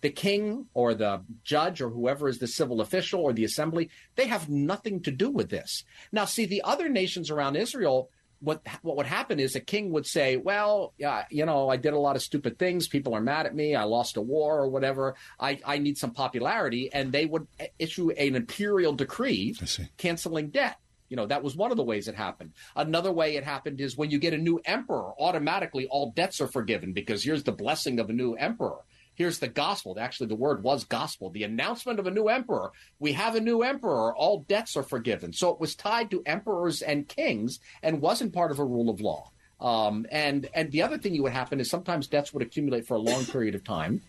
The 0.00 0.10
king 0.10 0.66
or 0.72 0.94
the 0.94 1.22
judge 1.44 1.82
or 1.82 1.90
whoever 1.90 2.28
is 2.28 2.38
the 2.38 2.46
civil 2.46 2.80
official 2.80 3.20
or 3.20 3.32
the 3.32 3.44
assembly, 3.44 3.90
they 4.16 4.26
have 4.28 4.48
nothing 4.48 5.02
to 5.02 5.10
do 5.10 5.30
with 5.30 5.50
this. 5.50 5.84
Now, 6.10 6.24
see, 6.24 6.46
the 6.46 6.62
other 6.62 6.88
nations 6.88 7.30
around 7.30 7.56
Israel 7.56 8.08
what 8.40 8.62
what 8.82 8.96
would 8.96 9.06
happen 9.06 9.38
is 9.38 9.54
a 9.54 9.60
king 9.60 9.92
would 9.92 10.06
say, 10.06 10.36
"Well, 10.36 10.94
yeah, 10.98 11.24
you 11.30 11.44
know, 11.44 11.68
I 11.68 11.76
did 11.76 11.92
a 11.92 11.98
lot 11.98 12.16
of 12.16 12.22
stupid 12.22 12.58
things. 12.58 12.88
People 12.88 13.14
are 13.14 13.20
mad 13.20 13.46
at 13.46 13.54
me. 13.54 13.74
I 13.74 13.84
lost 13.84 14.16
a 14.16 14.22
war 14.22 14.60
or 14.60 14.68
whatever. 14.68 15.14
I, 15.38 15.60
I 15.64 15.78
need 15.78 15.98
some 15.98 16.12
popularity," 16.12 16.92
and 16.92 17.12
they 17.12 17.26
would 17.26 17.46
issue 17.78 18.10
an 18.10 18.36
imperial 18.36 18.92
decree 18.94 19.54
canceling 19.98 20.50
debt. 20.50 20.76
You 21.08 21.16
know, 21.16 21.26
that 21.26 21.42
was 21.42 21.56
one 21.56 21.72
of 21.72 21.76
the 21.76 21.82
ways 21.82 22.06
it 22.06 22.14
happened. 22.14 22.52
Another 22.76 23.10
way 23.10 23.36
it 23.36 23.44
happened 23.44 23.80
is 23.80 23.96
when 23.96 24.10
you 24.10 24.18
get 24.18 24.32
a 24.32 24.38
new 24.38 24.60
emperor, 24.64 25.12
automatically 25.18 25.86
all 25.88 26.12
debts 26.12 26.40
are 26.40 26.46
forgiven 26.46 26.92
because 26.92 27.24
here's 27.24 27.42
the 27.42 27.52
blessing 27.52 27.98
of 27.98 28.10
a 28.10 28.12
new 28.12 28.34
emperor. 28.34 28.78
Here's 29.20 29.38
the 29.38 29.48
gospel. 29.48 29.98
Actually, 30.00 30.28
the 30.28 30.34
word 30.34 30.62
was 30.62 30.84
gospel. 30.84 31.28
The 31.28 31.44
announcement 31.44 31.98
of 31.98 32.06
a 32.06 32.10
new 32.10 32.28
emperor. 32.28 32.72
We 32.98 33.12
have 33.12 33.34
a 33.34 33.40
new 33.40 33.60
emperor. 33.60 34.16
All 34.16 34.46
debts 34.48 34.78
are 34.78 34.82
forgiven. 34.82 35.34
So 35.34 35.50
it 35.50 35.60
was 35.60 35.74
tied 35.74 36.10
to 36.12 36.22
emperors 36.24 36.80
and 36.80 37.06
kings 37.06 37.60
and 37.82 38.00
wasn't 38.00 38.32
part 38.32 38.50
of 38.50 38.58
a 38.58 38.64
rule 38.64 38.88
of 38.88 39.02
law. 39.02 39.30
Um, 39.60 40.06
and 40.10 40.48
and 40.54 40.72
the 40.72 40.80
other 40.80 40.96
thing 40.96 41.14
you 41.14 41.22
would 41.24 41.34
happen 41.34 41.60
is 41.60 41.68
sometimes 41.68 42.06
debts 42.06 42.32
would 42.32 42.42
accumulate 42.42 42.86
for 42.86 42.94
a 42.94 42.98
long 42.98 43.26
period 43.26 43.54
of 43.54 43.62
time. 43.62 44.00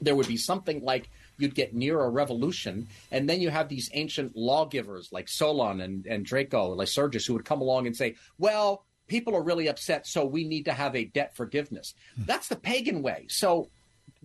There 0.00 0.16
would 0.16 0.26
be 0.26 0.36
something 0.36 0.82
like 0.82 1.08
you'd 1.38 1.54
get 1.54 1.72
near 1.72 2.00
a 2.00 2.08
revolution, 2.08 2.88
and 3.12 3.30
then 3.30 3.40
you 3.40 3.50
have 3.50 3.68
these 3.68 3.88
ancient 3.92 4.34
lawgivers 4.34 5.10
like 5.12 5.28
Solon 5.28 5.80
and, 5.80 6.04
and 6.04 6.24
Draco, 6.24 6.74
Lycurgus, 6.74 7.26
who 7.26 7.34
would 7.34 7.44
come 7.44 7.60
along 7.60 7.86
and 7.86 7.96
say, 7.96 8.16
well, 8.38 8.84
people 9.06 9.36
are 9.36 9.42
really 9.44 9.68
upset, 9.68 10.04
so 10.04 10.24
we 10.24 10.42
need 10.42 10.64
to 10.64 10.72
have 10.72 10.96
a 10.96 11.04
debt 11.04 11.36
forgiveness. 11.36 11.94
Hmm. 12.16 12.24
That's 12.26 12.48
the 12.48 12.56
pagan 12.56 13.02
way. 13.02 13.26
So 13.28 13.70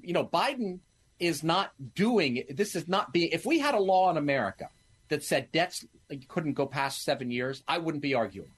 you 0.02 0.14
know, 0.14 0.26
Biden 0.26 0.80
is 1.20 1.44
not 1.44 1.72
doing 1.96 2.44
this 2.50 2.76
is 2.76 2.88
not 2.88 3.14
being 3.14 3.30
if 3.32 3.46
we 3.46 3.60
had 3.60 3.76
a 3.76 3.80
law 3.80 4.10
in 4.10 4.18
America 4.18 4.70
that 5.10 5.24
said 5.24 5.52
debts 5.52 5.86
couldn't 6.28 6.54
go 6.54 6.66
past 6.66 7.04
seven 7.04 7.32
years, 7.32 7.64
I 7.68 7.78
wouldn't 7.78 8.02
be 8.02 8.14
arguing. 8.14 8.52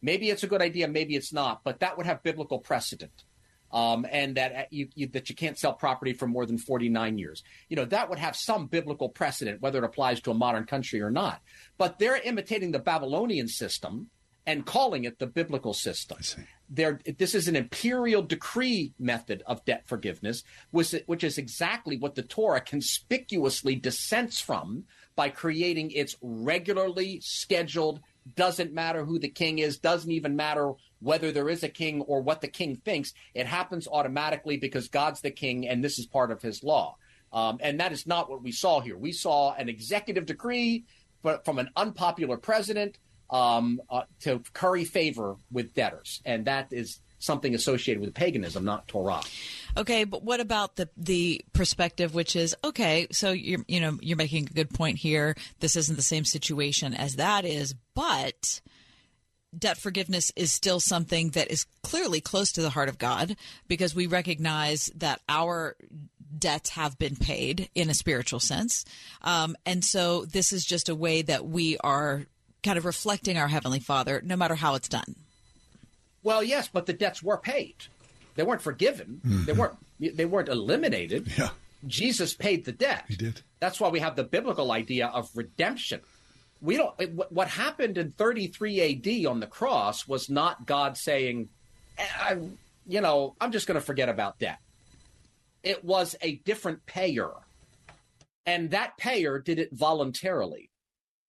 Maybe 0.00 0.30
it's 0.30 0.42
a 0.42 0.46
good 0.46 0.62
idea, 0.62 0.88
maybe 0.88 1.16
it's 1.16 1.32
not, 1.32 1.64
but 1.64 1.80
that 1.80 1.96
would 1.96 2.06
have 2.06 2.22
biblical 2.22 2.58
precedent. 2.58 3.24
Um, 3.70 4.06
and 4.10 4.36
that 4.36 4.56
uh, 4.56 4.62
you, 4.70 4.88
you, 4.94 5.08
that 5.08 5.28
you 5.28 5.36
can't 5.36 5.58
sell 5.58 5.74
property 5.74 6.14
for 6.14 6.26
more 6.26 6.46
than 6.46 6.56
49 6.56 7.18
years. 7.18 7.42
You 7.68 7.76
know, 7.76 7.84
that 7.84 8.08
would 8.08 8.18
have 8.18 8.34
some 8.34 8.66
biblical 8.66 9.10
precedent, 9.10 9.60
whether 9.60 9.76
it 9.76 9.84
applies 9.84 10.22
to 10.22 10.30
a 10.30 10.34
modern 10.34 10.64
country 10.64 11.02
or 11.02 11.10
not. 11.10 11.42
But 11.76 11.98
they're 11.98 12.16
imitating 12.16 12.72
the 12.72 12.78
Babylonian 12.78 13.46
system 13.46 14.08
and 14.48 14.64
calling 14.64 15.04
it 15.04 15.18
the 15.18 15.26
biblical 15.26 15.74
system. 15.74 16.16
There 16.70 17.00
this 17.18 17.34
is 17.34 17.48
an 17.48 17.56
imperial 17.56 18.22
decree 18.22 18.94
method 18.98 19.42
of 19.46 19.62
debt 19.66 19.86
forgiveness 19.86 20.42
which, 20.70 20.94
which 21.04 21.22
is 21.22 21.36
exactly 21.36 21.98
what 21.98 22.14
the 22.14 22.22
torah 22.22 22.62
conspicuously 22.62 23.74
dissents 23.74 24.40
from 24.40 24.84
by 25.16 25.28
creating 25.28 25.90
its 25.90 26.16
regularly 26.22 27.20
scheduled 27.22 28.00
doesn't 28.36 28.72
matter 28.72 29.04
who 29.04 29.18
the 29.18 29.28
king 29.28 29.58
is 29.58 29.78
doesn't 29.78 30.10
even 30.10 30.34
matter 30.34 30.72
whether 31.00 31.30
there 31.30 31.50
is 31.50 31.62
a 31.62 31.68
king 31.68 32.00
or 32.02 32.22
what 32.22 32.40
the 32.40 32.48
king 32.48 32.76
thinks 32.76 33.12
it 33.34 33.46
happens 33.46 33.86
automatically 33.86 34.56
because 34.56 34.88
god's 34.88 35.20
the 35.20 35.30
king 35.30 35.68
and 35.68 35.84
this 35.84 35.98
is 35.98 36.06
part 36.06 36.30
of 36.30 36.40
his 36.40 36.64
law. 36.64 36.96
Um, 37.30 37.58
and 37.60 37.78
that 37.80 37.92
is 37.92 38.06
not 38.06 38.30
what 38.30 38.42
we 38.42 38.52
saw 38.52 38.80
here. 38.80 38.96
We 38.96 39.12
saw 39.12 39.52
an 39.52 39.68
executive 39.68 40.24
decree 40.24 40.84
from 41.44 41.58
an 41.58 41.68
unpopular 41.76 42.38
president 42.38 42.96
um, 43.30 43.80
uh, 43.90 44.02
to 44.20 44.42
curry 44.52 44.84
favor 44.84 45.36
with 45.50 45.74
debtors, 45.74 46.22
and 46.24 46.44
that 46.46 46.72
is 46.72 47.00
something 47.18 47.54
associated 47.54 48.00
with 48.00 48.14
paganism, 48.14 48.64
not 48.64 48.86
Torah. 48.88 49.22
Okay, 49.76 50.04
but 50.04 50.22
what 50.22 50.40
about 50.40 50.76
the 50.76 50.88
the 50.96 51.44
perspective, 51.52 52.14
which 52.14 52.36
is 52.36 52.56
okay? 52.64 53.06
So 53.12 53.32
you're 53.32 53.64
you 53.68 53.80
know 53.80 53.98
you're 54.00 54.16
making 54.16 54.48
a 54.50 54.54
good 54.54 54.70
point 54.70 54.98
here. 54.98 55.36
This 55.60 55.76
isn't 55.76 55.96
the 55.96 56.02
same 56.02 56.24
situation 56.24 56.94
as 56.94 57.16
that 57.16 57.44
is, 57.44 57.74
but 57.94 58.60
debt 59.56 59.78
forgiveness 59.78 60.32
is 60.36 60.52
still 60.52 60.80
something 60.80 61.30
that 61.30 61.50
is 61.50 61.66
clearly 61.82 62.20
close 62.20 62.52
to 62.52 62.62
the 62.62 62.70
heart 62.70 62.88
of 62.88 62.98
God 62.98 63.36
because 63.66 63.94
we 63.94 64.06
recognize 64.06 64.90
that 64.96 65.20
our 65.28 65.74
debts 66.36 66.70
have 66.70 66.98
been 66.98 67.16
paid 67.16 67.70
in 67.74 67.88
a 67.88 67.94
spiritual 67.94 68.40
sense, 68.40 68.84
um, 69.22 69.56
and 69.64 69.84
so 69.84 70.24
this 70.24 70.52
is 70.52 70.64
just 70.64 70.88
a 70.88 70.94
way 70.94 71.22
that 71.22 71.46
we 71.46 71.78
are 71.78 72.26
kind 72.62 72.78
of 72.78 72.84
reflecting 72.84 73.36
our 73.36 73.48
heavenly 73.48 73.80
Father, 73.80 74.20
no 74.24 74.36
matter 74.36 74.54
how 74.54 74.74
it's 74.74 74.88
done. 74.88 75.14
Well, 76.22 76.42
yes, 76.42 76.68
but 76.68 76.86
the 76.86 76.92
debts 76.92 77.22
were 77.22 77.38
paid. 77.38 77.74
They 78.34 78.42
weren't 78.42 78.62
forgiven. 78.62 79.20
Mm-hmm. 79.26 79.44
They 79.44 79.52
weren't. 79.52 79.76
They 79.98 80.24
weren't 80.24 80.48
eliminated. 80.48 81.32
Yeah. 81.36 81.50
Jesus 81.86 82.34
paid 82.34 82.64
the 82.64 82.72
debt. 82.72 83.04
He 83.08 83.16
did. 83.16 83.40
That's 83.60 83.80
why 83.80 83.88
we 83.88 84.00
have 84.00 84.16
the 84.16 84.24
biblical 84.24 84.72
idea 84.72 85.06
of 85.06 85.30
redemption. 85.34 86.00
We 86.60 86.76
don't. 86.76 86.94
What 87.32 87.48
happened 87.48 87.98
in 87.98 88.12
33 88.12 88.80
AD 88.80 89.26
on 89.26 89.40
the 89.40 89.46
cross 89.46 90.06
was 90.06 90.28
not 90.28 90.66
God 90.66 90.96
saying, 90.96 91.48
I, 91.98 92.38
you 92.86 93.00
know, 93.00 93.34
I'm 93.40 93.52
just 93.52 93.66
going 93.66 93.78
to 93.78 93.84
forget 93.84 94.08
about 94.08 94.38
debt. 94.38 94.58
It 95.62 95.84
was 95.84 96.16
a 96.20 96.36
different 96.36 96.86
payer, 96.86 97.30
and 98.46 98.70
that 98.70 98.96
payer 98.96 99.38
did 99.38 99.58
it 99.58 99.70
voluntarily. 99.72 100.70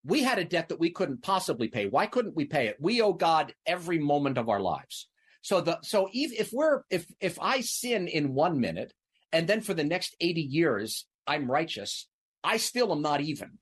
We 0.03 0.23
had 0.23 0.39
a 0.39 0.45
debt 0.45 0.69
that 0.69 0.79
we 0.79 0.91
couldn't 0.91 1.21
possibly 1.21 1.67
pay. 1.67 1.87
Why 1.87 2.05
couldn't 2.05 2.35
we 2.35 2.45
pay 2.45 2.67
it? 2.67 2.77
We 2.79 3.01
owe 3.01 3.13
God 3.13 3.53
every 3.65 3.99
moment 3.99 4.37
of 4.37 4.49
our 4.49 4.61
lives. 4.61 5.07
So 5.41 5.61
the 5.61 5.79
so 5.83 6.09
if 6.13 6.51
we're 6.51 6.83
if 6.89 7.05
if 7.19 7.37
I 7.41 7.61
sin 7.61 8.07
in 8.07 8.33
one 8.33 8.59
minute 8.59 8.93
and 9.31 9.47
then 9.47 9.61
for 9.61 9.73
the 9.73 9.83
next 9.83 10.15
80 10.19 10.41
years 10.41 11.05
I'm 11.27 11.49
righteous, 11.49 12.07
I 12.43 12.57
still 12.57 12.91
am 12.91 13.01
not 13.01 13.21
even. 13.21 13.57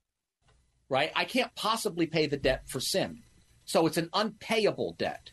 Right? 0.88 1.12
I 1.14 1.24
can't 1.24 1.54
possibly 1.54 2.06
pay 2.06 2.26
the 2.26 2.36
debt 2.36 2.62
for 2.68 2.80
sin. 2.80 3.22
So 3.64 3.86
it's 3.86 3.98
an 3.98 4.08
unpayable 4.14 4.94
debt. 4.98 5.30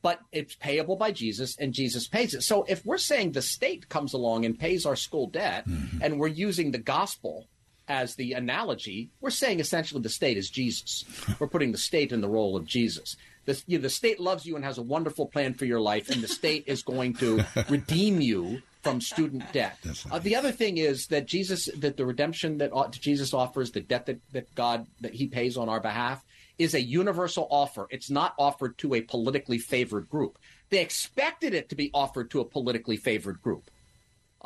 But 0.00 0.20
it's 0.32 0.54
payable 0.54 0.96
by 0.96 1.10
Jesus 1.10 1.56
and 1.58 1.72
Jesus 1.72 2.06
pays 2.06 2.34
it. 2.34 2.42
So 2.42 2.64
if 2.68 2.84
we're 2.84 2.98
saying 2.98 3.32
the 3.32 3.42
state 3.42 3.88
comes 3.88 4.12
along 4.12 4.44
and 4.44 4.58
pays 4.58 4.86
our 4.86 4.94
school 4.96 5.28
debt 5.28 5.68
mm-hmm. 5.68 5.98
and 6.02 6.18
we're 6.18 6.28
using 6.28 6.70
the 6.70 6.78
gospel 6.78 7.48
as 7.88 8.14
the 8.14 8.32
analogy, 8.32 9.10
we're 9.20 9.30
saying 9.30 9.60
essentially 9.60 10.00
the 10.00 10.08
state 10.08 10.36
is 10.36 10.50
Jesus. 10.50 11.04
We're 11.38 11.48
putting 11.48 11.72
the 11.72 11.78
state 11.78 12.12
in 12.12 12.20
the 12.20 12.28
role 12.28 12.56
of 12.56 12.64
Jesus. 12.64 13.16
The, 13.46 13.62
you 13.66 13.78
know, 13.78 13.82
the 13.82 13.90
state 13.90 14.20
loves 14.20 14.44
you 14.44 14.56
and 14.56 14.64
has 14.64 14.78
a 14.78 14.82
wonderful 14.82 15.26
plan 15.26 15.54
for 15.54 15.64
your 15.64 15.80
life, 15.80 16.10
and 16.10 16.22
the 16.22 16.28
state 16.28 16.64
is 16.66 16.82
going 16.82 17.14
to 17.14 17.44
redeem 17.68 18.20
you 18.20 18.60
from 18.82 19.00
student 19.00 19.50
debt. 19.52 19.78
Uh, 20.10 20.18
the 20.18 20.36
other 20.36 20.52
thing 20.52 20.78
is 20.78 21.06
that 21.06 21.26
Jesus, 21.26 21.68
that 21.78 21.96
the 21.96 22.04
redemption 22.04 22.58
that 22.58 22.72
Jesus 22.92 23.32
offers, 23.32 23.70
the 23.70 23.80
debt 23.80 24.06
that, 24.06 24.20
that 24.32 24.54
God 24.54 24.86
that 25.00 25.14
He 25.14 25.26
pays 25.26 25.56
on 25.56 25.68
our 25.68 25.80
behalf, 25.80 26.24
is 26.58 26.74
a 26.74 26.80
universal 26.80 27.48
offer. 27.50 27.86
It's 27.90 28.10
not 28.10 28.34
offered 28.38 28.76
to 28.78 28.94
a 28.94 29.00
politically 29.00 29.58
favored 29.58 30.08
group. 30.10 30.38
They 30.70 30.80
expected 30.80 31.54
it 31.54 31.70
to 31.70 31.74
be 31.74 31.90
offered 31.94 32.30
to 32.32 32.40
a 32.40 32.44
politically 32.44 32.96
favored 32.96 33.40
group 33.40 33.70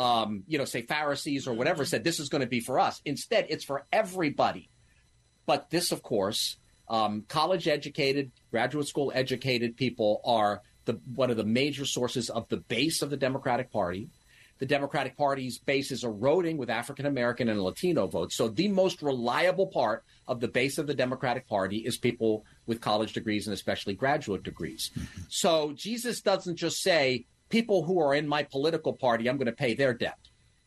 um, 0.03 0.43
you 0.49 0.59
know, 0.59 0.65
say 0.65 0.83
Pharisees 0.83 1.47
or 1.47 1.55
whatever 1.55 1.85
said 1.85 2.03
this 2.03 2.19
is 2.19 2.29
going 2.29 2.41
to 2.41 2.49
be 2.49 2.59
for 2.59 2.81
us. 2.81 3.01
Instead, 3.05 3.47
it's 3.51 3.65
for 3.65 3.87
everybody. 3.93 4.69
But 5.47 5.71
this, 5.71 5.93
of 5.93 6.03
course, 6.03 6.57
um, 6.89 7.25
college 7.29 7.69
educated, 7.69 8.33
graduate 8.51 8.89
school 8.89 9.13
educated 9.15 9.77
people 9.77 10.21
are 10.25 10.63
the 10.87 10.95
one 11.15 11.31
of 11.31 11.37
the 11.37 11.45
major 11.45 11.87
sources 11.87 12.31
of 12.31 12.49
the 12.49 12.57
base 12.57 13.01
of 13.01 13.11
the 13.11 13.17
Democratic 13.17 13.71
Party. 13.71 14.09
The 14.59 14.67
Democratic 14.67 15.17
Party's 15.17 15.59
base 15.59 15.93
is 15.93 16.03
eroding 16.03 16.57
with 16.57 16.69
African 16.69 17.07
American 17.07 17.49
and 17.49 17.63
Latino 17.63 18.09
votes. 18.09 18.35
So 18.37 18.49
the 18.49 18.69
most 18.69 19.03
reliable 19.03 19.69
part 19.69 20.05
of 20.27 20.41
the 20.41 20.49
base 20.49 20.79
of 20.79 20.89
the 20.89 20.95
Democratic 20.95 21.47
Party 21.47 21.79
is 21.79 21.97
people 21.97 22.45
with 22.67 22.81
college 22.81 23.13
degrees 23.13 23.47
and 23.47 23.55
especially 23.55 23.95
graduate 23.95 24.43
degrees. 24.43 24.91
So 25.29 25.73
Jesus 25.75 26.21
doesn't 26.21 26.57
just 26.57 26.83
say, 26.83 27.27
people 27.53 27.85
who 27.85 28.01
are 28.01 28.15
in 28.15 28.27
my 28.27 28.43
political 28.43 28.95
party, 28.95 29.29
I'm 29.29 29.37
going 29.37 29.47
to 29.47 29.53
pay 29.53 29.75
their 29.75 29.93
debt. 29.93 30.19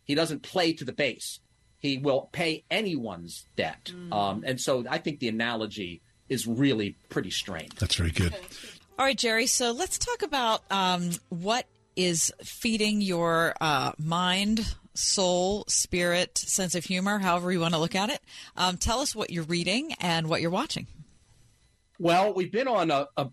He 0.05 0.13
doesn't 0.13 0.43
play 0.43 0.71
to 0.73 0.85
the 0.85 0.93
base. 0.93 1.39
He 1.79 1.97
will 1.97 2.29
pay 2.31 2.63
anyone's 2.69 3.47
debt. 3.57 3.91
Mm. 3.93 4.13
Um, 4.13 4.43
and 4.45 4.61
so 4.61 4.85
I 4.87 4.99
think 4.99 5.19
the 5.19 5.27
analogy 5.27 6.01
is 6.29 6.47
really 6.47 6.95
pretty 7.09 7.31
strained. 7.31 7.73
That's 7.79 7.95
very 7.95 8.11
good. 8.11 8.33
All 8.97 9.05
right, 9.05 9.17
Jerry. 9.17 9.47
So 9.47 9.71
let's 9.71 9.97
talk 9.97 10.21
about 10.21 10.61
um, 10.69 11.09
what 11.29 11.65
is 11.95 12.31
feeding 12.43 13.01
your 13.01 13.55
uh, 13.59 13.93
mind, 13.97 14.75
soul, 14.93 15.65
spirit, 15.67 16.37
sense 16.37 16.75
of 16.75 16.85
humor, 16.85 17.17
however 17.17 17.51
you 17.51 17.59
want 17.59 17.73
to 17.73 17.79
look 17.79 17.95
at 17.95 18.09
it. 18.09 18.21
Um, 18.55 18.77
tell 18.77 18.99
us 18.99 19.15
what 19.15 19.31
you're 19.31 19.43
reading 19.43 19.93
and 19.99 20.27
what 20.27 20.39
you're 20.39 20.51
watching. 20.51 20.85
Well, 21.99 22.33
we've 22.33 22.51
been 22.51 22.67
on 22.67 22.91
a, 22.91 23.07
a 23.17 23.27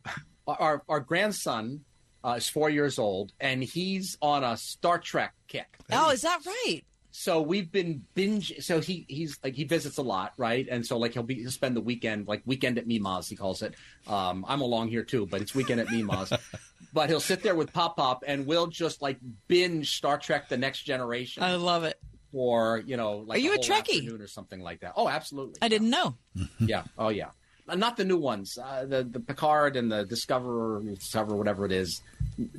our, 0.46 0.82
our 0.88 1.00
grandson 1.00 1.84
uh, 2.24 2.34
is 2.38 2.48
four 2.48 2.70
years 2.70 2.98
old, 2.98 3.32
and 3.40 3.62
he's 3.62 4.16
on 4.22 4.44
a 4.44 4.56
Star 4.56 4.98
Trek 4.98 5.34
kick. 5.48 5.78
Oh, 5.90 6.10
is 6.10 6.22
that 6.22 6.40
right? 6.46 6.82
So 7.12 7.42
we've 7.42 7.70
been 7.70 8.04
binge. 8.14 8.54
So 8.60 8.80
he 8.80 9.04
he's 9.08 9.38
like 9.44 9.54
he 9.54 9.64
visits 9.64 9.98
a 9.98 10.02
lot, 10.02 10.32
right? 10.38 10.66
And 10.70 10.84
so 10.84 10.96
like 10.96 11.12
he'll 11.12 11.22
be 11.22 11.34
he'll 11.34 11.50
spend 11.50 11.76
the 11.76 11.80
weekend 11.80 12.26
like 12.26 12.42
weekend 12.46 12.78
at 12.78 12.86
Mima's 12.86 13.28
he 13.28 13.36
calls 13.36 13.60
it. 13.62 13.74
Um, 14.06 14.46
I'm 14.48 14.62
along 14.62 14.88
here 14.88 15.04
too, 15.04 15.26
but 15.26 15.42
it's 15.42 15.54
weekend 15.54 15.80
at 15.80 15.90
Mima's. 15.90 16.32
but 16.92 17.10
he'll 17.10 17.20
sit 17.20 17.42
there 17.42 17.54
with 17.54 17.72
Pop 17.72 17.96
Pop, 17.96 18.24
and 18.26 18.46
we'll 18.46 18.66
just 18.66 19.02
like 19.02 19.18
binge 19.46 19.96
Star 19.96 20.18
Trek: 20.18 20.48
The 20.48 20.56
Next 20.56 20.82
Generation. 20.82 21.42
I 21.42 21.56
love 21.56 21.84
it. 21.84 21.98
For 22.32 22.82
you 22.86 22.96
know, 22.96 23.18
like 23.18 23.36
are 23.36 23.40
you 23.42 23.52
a, 23.52 23.56
a 23.56 23.58
Trekkie 23.58 24.18
or 24.18 24.26
something 24.26 24.60
like 24.60 24.80
that? 24.80 24.94
Oh, 24.96 25.06
absolutely. 25.06 25.56
I 25.60 25.68
didn't 25.68 25.90
know. 25.90 26.16
yeah. 26.60 26.84
Oh, 26.96 27.10
yeah. 27.10 27.28
Not 27.68 27.98
the 27.98 28.06
new 28.06 28.16
ones. 28.16 28.56
Uh, 28.56 28.86
the 28.86 29.04
the 29.04 29.20
Picard 29.20 29.76
and 29.76 29.92
the 29.92 30.04
Discoverer, 30.06 30.80
Discover, 30.82 31.36
whatever 31.36 31.66
it 31.66 31.72
is, 31.72 32.00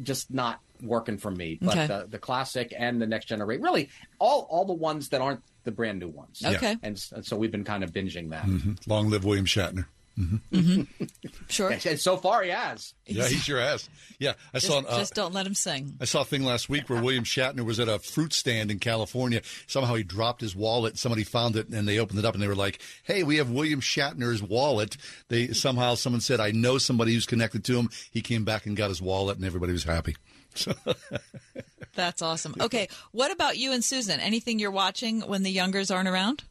just 0.01 0.31
not 0.31 0.59
working 0.81 1.17
for 1.17 1.31
me. 1.31 1.57
But 1.61 1.77
okay. 1.77 1.87
the, 1.87 2.07
the 2.09 2.19
classic 2.19 2.73
and 2.77 3.01
the 3.01 3.07
next 3.07 3.25
generation, 3.25 3.63
really, 3.63 3.89
all 4.19 4.47
all 4.49 4.65
the 4.65 4.73
ones 4.73 5.09
that 5.09 5.21
aren't 5.21 5.41
the 5.63 5.71
brand 5.71 5.99
new 5.99 6.09
ones. 6.09 6.41
Okay, 6.45 6.77
and, 6.83 7.03
and 7.13 7.25
so 7.25 7.37
we've 7.37 7.51
been 7.51 7.63
kind 7.63 7.83
of 7.83 7.93
binging 7.93 8.29
that. 8.31 8.45
Mm-hmm. 8.45 8.73
Long 8.89 9.09
live 9.09 9.23
William 9.25 9.45
Shatner. 9.45 9.85
Mm-hmm. 10.17 10.55
Mm-hmm. 10.55 11.27
Sure. 11.49 11.71
And 11.71 11.99
so 11.99 12.17
far, 12.17 12.43
he 12.43 12.51
has. 12.51 12.93
Yeah, 13.05 13.27
he 13.27 13.35
sure 13.35 13.59
has. 13.59 13.89
Yeah, 14.19 14.33
I 14.53 14.59
just, 14.59 14.67
saw. 14.67 14.79
Uh, 14.79 14.97
just 14.97 15.15
don't 15.15 15.33
let 15.33 15.47
him 15.47 15.55
sing. 15.55 15.95
I 15.99 16.05
saw 16.05 16.21
a 16.21 16.25
thing 16.25 16.43
last 16.43 16.69
week 16.69 16.89
where 16.89 17.01
William 17.01 17.23
Shatner 17.23 17.65
was 17.65 17.79
at 17.79 17.89
a 17.89 17.97
fruit 17.97 18.31
stand 18.31 18.69
in 18.69 18.77
California. 18.79 19.41
Somehow 19.65 19.95
he 19.95 20.03
dropped 20.03 20.41
his 20.41 20.55
wallet. 20.55 20.99
Somebody 20.99 21.23
found 21.23 21.55
it 21.55 21.69
and 21.69 21.87
they 21.87 21.99
opened 21.99 22.19
it 22.19 22.25
up 22.25 22.35
and 22.35 22.43
they 22.43 22.47
were 22.47 22.55
like, 22.55 22.79
"Hey, 23.03 23.23
we 23.23 23.37
have 23.37 23.49
William 23.49 23.81
Shatner's 23.81 24.43
wallet." 24.43 24.97
They 25.29 25.47
somehow 25.53 25.95
someone 25.95 26.21
said, 26.21 26.39
"I 26.39 26.51
know 26.51 26.77
somebody 26.77 27.13
who's 27.13 27.25
connected 27.25 27.63
to 27.65 27.77
him." 27.77 27.89
He 28.11 28.21
came 28.21 28.45
back 28.45 28.65
and 28.67 28.77
got 28.77 28.89
his 28.89 29.01
wallet, 29.01 29.37
and 29.37 29.45
everybody 29.45 29.73
was 29.73 29.83
happy. 29.83 30.15
That's 31.95 32.21
awesome. 32.21 32.55
Okay, 32.59 32.87
what 33.11 33.31
about 33.31 33.57
you 33.57 33.71
and 33.71 33.83
Susan? 33.83 34.19
Anything 34.19 34.59
you're 34.59 34.71
watching 34.71 35.21
when 35.21 35.43
the 35.43 35.51
youngers 35.51 35.89
aren't 35.91 36.09
around? 36.09 36.43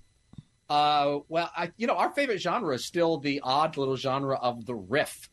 Uh, 0.72 1.20
well, 1.28 1.50
I, 1.54 1.70
you 1.76 1.86
know, 1.86 1.96
our 1.96 2.10
favorite 2.12 2.40
genre 2.40 2.74
is 2.74 2.86
still 2.86 3.18
the 3.18 3.42
odd 3.44 3.76
little 3.76 3.96
genre 3.96 4.36
of 4.36 4.64
the 4.64 4.74
riff. 4.74 5.28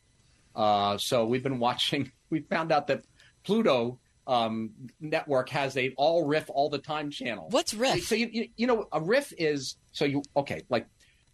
Uh, 0.54 0.98
so 0.98 1.24
we've 1.24 1.42
been 1.42 1.58
watching. 1.58 2.12
We 2.30 2.42
found 2.42 2.70
out 2.70 2.86
that 2.86 3.02
Pluto 3.42 3.98
um, 4.28 4.70
network 5.00 5.48
has 5.48 5.76
a 5.76 5.92
all 5.96 6.26
riff 6.26 6.48
all 6.48 6.68
the 6.68 6.78
time 6.78 7.10
channel. 7.10 7.48
What's 7.50 7.74
riff? 7.74 8.06
So 8.06 8.14
you, 8.14 8.28
you, 8.30 8.48
you 8.56 8.66
know 8.68 8.86
a 8.92 9.00
riff 9.00 9.32
is 9.36 9.74
so 9.90 10.04
you 10.04 10.22
okay 10.36 10.62
like 10.68 10.86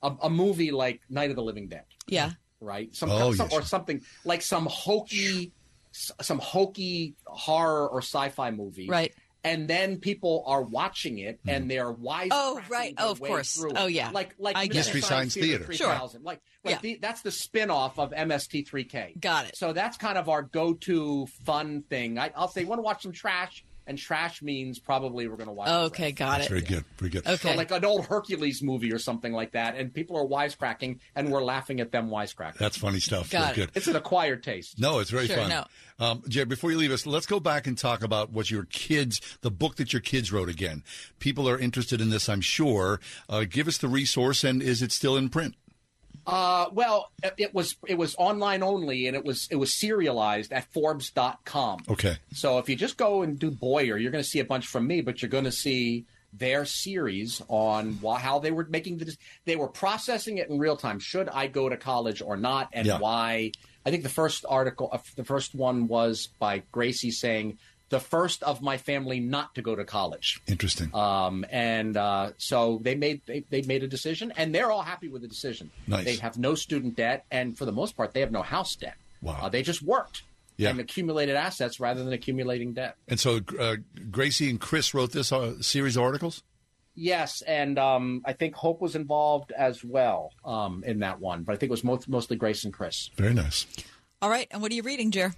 a, 0.03 0.11
a, 0.23 0.31
movie 0.31 0.71
like 0.71 1.03
Night 1.11 1.29
of 1.29 1.37
the 1.37 1.43
Living 1.43 1.69
Dead. 1.69 1.85
Yeah. 2.07 2.31
Right. 2.63 2.95
Some, 2.97 3.11
oh, 3.11 3.35
some 3.35 3.49
yes. 3.51 3.59
or 3.59 3.63
something 3.63 4.01
like 4.25 4.41
some 4.41 4.65
hokey 4.71 5.53
some 5.93 6.39
hokey 6.39 7.15
horror 7.27 7.87
or 7.89 7.99
sci-fi 8.01 8.51
movie. 8.53 8.89
Right 8.89 9.13
and 9.47 9.69
then 9.69 9.99
people 9.99 10.43
are 10.47 10.63
watching 10.63 11.19
it 11.19 11.39
and 11.47 11.63
mm-hmm. 11.63 11.69
they're 11.69 11.93
wise. 11.93 12.31
Oh, 12.33 12.61
right. 12.69 12.95
Oh, 12.99 13.13
of 13.13 13.21
course. 13.21 13.65
Oh, 13.77 13.87
yeah. 13.87 14.11
Like 14.11 14.35
like 14.39 14.57
I 14.57 14.67
Mystery 14.67 15.01
Science, 15.01 15.35
Theater. 15.35 15.65
Theater. 15.65 15.73
Sure. 15.73 16.21
Like 16.21 16.41
like 16.65 16.75
yeah. 16.75 16.79
the, 16.83 16.99
that's 17.01 17.23
the 17.23 17.31
spin-off 17.31 17.99
of 17.99 18.11
MST3K. 18.11 19.21
Got 19.21 19.47
it. 19.47 19.57
So 19.57 19.73
that's 19.73 19.97
kind 19.97 20.19
of 20.19 20.29
our 20.29 20.43
go-to 20.43 21.27
fun 21.45 21.85
thing. 21.89 22.19
I, 22.19 22.33
will 22.37 22.49
say, 22.49 22.63
you 22.63 22.67
want 22.67 22.81
to 22.81 22.83
watch 22.83 23.03
some 23.03 23.13
trash? 23.13 23.65
And 23.87 23.97
trash 23.99 24.43
means 24.43 24.79
probably 24.79 25.29
we're 25.29 25.37
going 25.37 25.49
to 25.49 25.53
watch. 25.53 25.69
Okay, 25.69 26.13
got 26.13 26.39
That's 26.39 26.47
it. 26.47 26.51
Very 26.51 26.63
good, 26.63 26.85
very 26.99 27.11
good. 27.11 27.27
Okay, 27.27 27.51
so 27.51 27.57
like 27.57 27.71
an 27.71 27.85
old 27.85 28.07
Hercules 28.07 28.63
movie 28.63 28.93
or 28.93 28.99
something 28.99 29.33
like 29.33 29.53
that, 29.53 29.77
and 29.77 29.93
people 29.93 30.17
are 30.17 30.27
wisecracking, 30.27 30.99
and 31.15 31.31
we're 31.31 31.43
laughing 31.43 31.81
at 31.81 31.93
them 31.93 32.09
wisecracking. 32.09 32.59
That's 32.59 32.77
funny 32.77 33.01
stuff. 33.01 33.31
Got 33.31 33.55
very 33.55 33.65
it. 33.65 33.73
good. 33.73 33.77
It's 33.77 33.87
an 33.87 33.97
acquired 33.97 34.43
taste. 34.43 34.79
No, 34.79 34.99
it's 34.99 35.11
very 35.11 35.27
sure, 35.27 35.37
fun. 35.37 35.49
No. 35.49 35.65
Um, 35.99 36.23
Jay, 36.29 36.45
before 36.45 36.71
you 36.71 36.79
leave 36.79 36.93
us, 36.93 37.07
let's 37.07 37.27
go 37.27 37.41
back 37.41 37.67
and 37.67 37.79
talk 37.79 38.03
about 38.03 38.31
what 38.31 38.51
your 38.51 38.65
kids, 38.65 39.21
the 39.41 39.51
book 39.51 39.77
that 39.77 39.93
your 39.93 40.03
kids 40.03 40.33
wrote 40.33 40.49
again. 40.49 40.83
People 41.19 41.49
are 41.49 41.59
interested 41.59 42.01
in 42.01 42.11
this, 42.11 42.29
I'm 42.29 42.41
sure. 42.43 43.01
Uh, 43.29 43.45
give 43.49 43.69
us 43.69 43.79
the 43.79 43.89
resource, 43.89 44.45
and 44.45 44.63
is 44.63 44.83
it 44.83 44.93
still 44.93 45.17
in 45.17 45.29
print? 45.29 45.55
Uh, 46.27 46.67
well, 46.73 47.11
it 47.39 47.55
was 47.55 47.77
it 47.87 47.97
was 47.97 48.17
online 48.19 48.63
only, 48.63 49.07
and 49.07 49.15
it 49.17 49.25
was 49.25 49.47
it 49.51 49.57
was 49.57 49.79
serialized 49.79 50.53
at 50.53 50.65
Forbes.com. 50.73 51.81
Okay. 51.89 52.17
So 52.33 52.59
if 52.59 52.69
you 52.69 52.77
just 52.77 52.97
go 52.97 53.23
and 53.23 53.39
do 53.39 53.51
Bowyer, 53.51 53.97
you're 53.97 54.11
going 54.11 54.25
to 54.25 54.29
see 54.29 54.41
a 54.41 54.45
bunch 54.45 54.67
from 54.67 54.87
me, 54.87 55.01
but 55.03 55.23
you're 55.23 55.29
going 55.29 55.45
to 55.45 55.53
see 55.53 56.05
their 56.33 56.65
series 56.65 57.41
on 57.49 57.99
wh- 58.05 58.19
how 58.21 58.39
they 58.41 58.51
were 58.51 58.67
making 58.69 58.99
the 58.99 59.17
they 59.45 59.57
were 59.57 59.69
processing 59.69 60.39
it 60.39 60.51
in 60.51 60.59
real 60.59 60.77
time. 60.77 60.99
Should 60.99 61.29
I 61.29 61.47
go 61.47 61.69
to 61.69 61.77
college 61.77 62.21
or 62.21 62.37
not, 62.37 62.69
and 62.73 62.87
Yeah. 62.87 62.99
why? 62.99 63.53
I 63.87 63.91
think 63.91 64.03
the 64.03 64.09
first 64.09 64.45
article, 64.49 64.89
uh, 64.93 64.99
the 65.15 65.25
first 65.25 65.55
one 65.55 65.87
was 65.87 66.29
by 66.41 66.63
Gracie 66.73 67.13
saying 67.13 67.59
the 67.89 68.01
first 68.01 68.43
of 68.43 68.61
my 68.63 68.77
family 68.79 69.21
not 69.21 69.55
to 69.55 69.63
go 69.63 69.77
to 69.77 69.85
college. 69.85 70.41
Interesting. 70.47 70.93
Um, 70.95 71.45
and 71.51 71.97
uh, 71.97 72.33
so 72.37 72.81
they 72.83 72.95
made 72.95 73.23
they, 73.27 73.45
they 73.49 73.63
made 73.63 73.83
a 73.85 73.89
decision, 73.89 74.33
and 74.37 74.55
they're 74.55 74.71
all 74.73 74.83
happy 74.83 75.09
with 75.09 75.23
the 75.23 75.29
decision. 75.29 75.71
Nice. 75.87 76.05
They 76.05 76.17
have 76.17 76.37
no 76.39 76.55
student 76.55 76.97
debt, 76.97 77.25
and 77.31 77.57
for 77.57 77.65
the 77.65 77.73
most 77.73 77.97
part, 77.97 78.13
they 78.13 78.21
have 78.21 78.33
no 78.33 78.43
house 78.43 78.75
debt. 78.77 78.97
Wow. 79.23 79.39
Uh, 79.43 79.49
they 79.49 79.63
just 79.63 79.83
worked 79.83 80.23
Yeah. 80.57 80.71
and 80.71 80.81
accumulated 80.81 81.37
assets 81.37 81.79
rather 81.81 82.03
than 82.05 82.13
accumulating 82.13 82.73
debt. 82.75 82.97
and 83.09 83.19
so 83.21 83.41
uh, 83.59 83.77
Gracie 84.11 84.51
and 84.51 84.61
Chris 84.61 84.93
wrote 84.95 85.13
this 85.13 85.31
uh, 85.33 85.61
series 85.63 85.97
of 85.97 86.03
articles. 86.03 86.43
Yes, 86.99 87.43
and 87.43 87.79
um, 87.79 88.23
I 88.25 88.33
think 88.33 88.55
Hope 88.55 88.81
was 88.81 88.97
involved 88.97 89.53
as 89.53 89.85
well 89.85 90.33
um, 90.47 90.83
in 90.87 91.01
that 91.01 91.21
one, 91.21 91.43
but 91.45 91.53
I 91.53 91.57
think 91.57 91.69
it 91.69 91.73
was 91.73 91.85
most, 91.85 92.09
mostly 92.09 92.37
Grace 92.37 92.65
and 92.65 92.73
Chris. 92.73 93.11
Very 93.17 93.35
nice. 93.35 93.67
All 94.23 94.31
right, 94.31 94.49
and 94.51 94.63
what 94.63 94.73
are 94.73 94.75
you 94.75 94.83
reading, 94.83 95.11
Jer? 95.11 95.35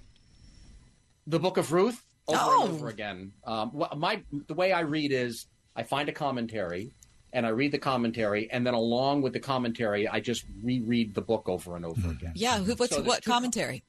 The 1.27 1.39
Book 1.39 1.57
of 1.57 1.73
Ruth 1.73 2.01
over 2.29 2.39
Oh. 2.41 2.63
and 2.65 2.73
over 2.73 2.87
again. 2.89 3.31
Um, 3.45 3.83
my 3.97 4.21
the 4.47 4.53
way 4.53 4.71
I 4.71 4.81
read 4.81 5.11
is 5.11 5.45
I 5.75 5.83
find 5.83 6.09
a 6.09 6.11
commentary 6.13 6.91
and 7.33 7.45
I 7.45 7.49
read 7.49 7.71
the 7.71 7.77
commentary, 7.79 8.49
and 8.51 8.65
then 8.65 8.73
along 8.73 9.21
with 9.21 9.33
the 9.33 9.39
commentary, 9.39 10.07
I 10.07 10.19
just 10.19 10.45
reread 10.63 11.13
the 11.13 11.21
book 11.21 11.47
over 11.47 11.75
and 11.75 11.85
over 11.85 12.09
again. 12.09 12.31
Yeah, 12.35 12.57
who, 12.57 12.73
what's 12.73 12.95
So 12.95 13.03
what 13.03 13.23
commentary? 13.23 13.83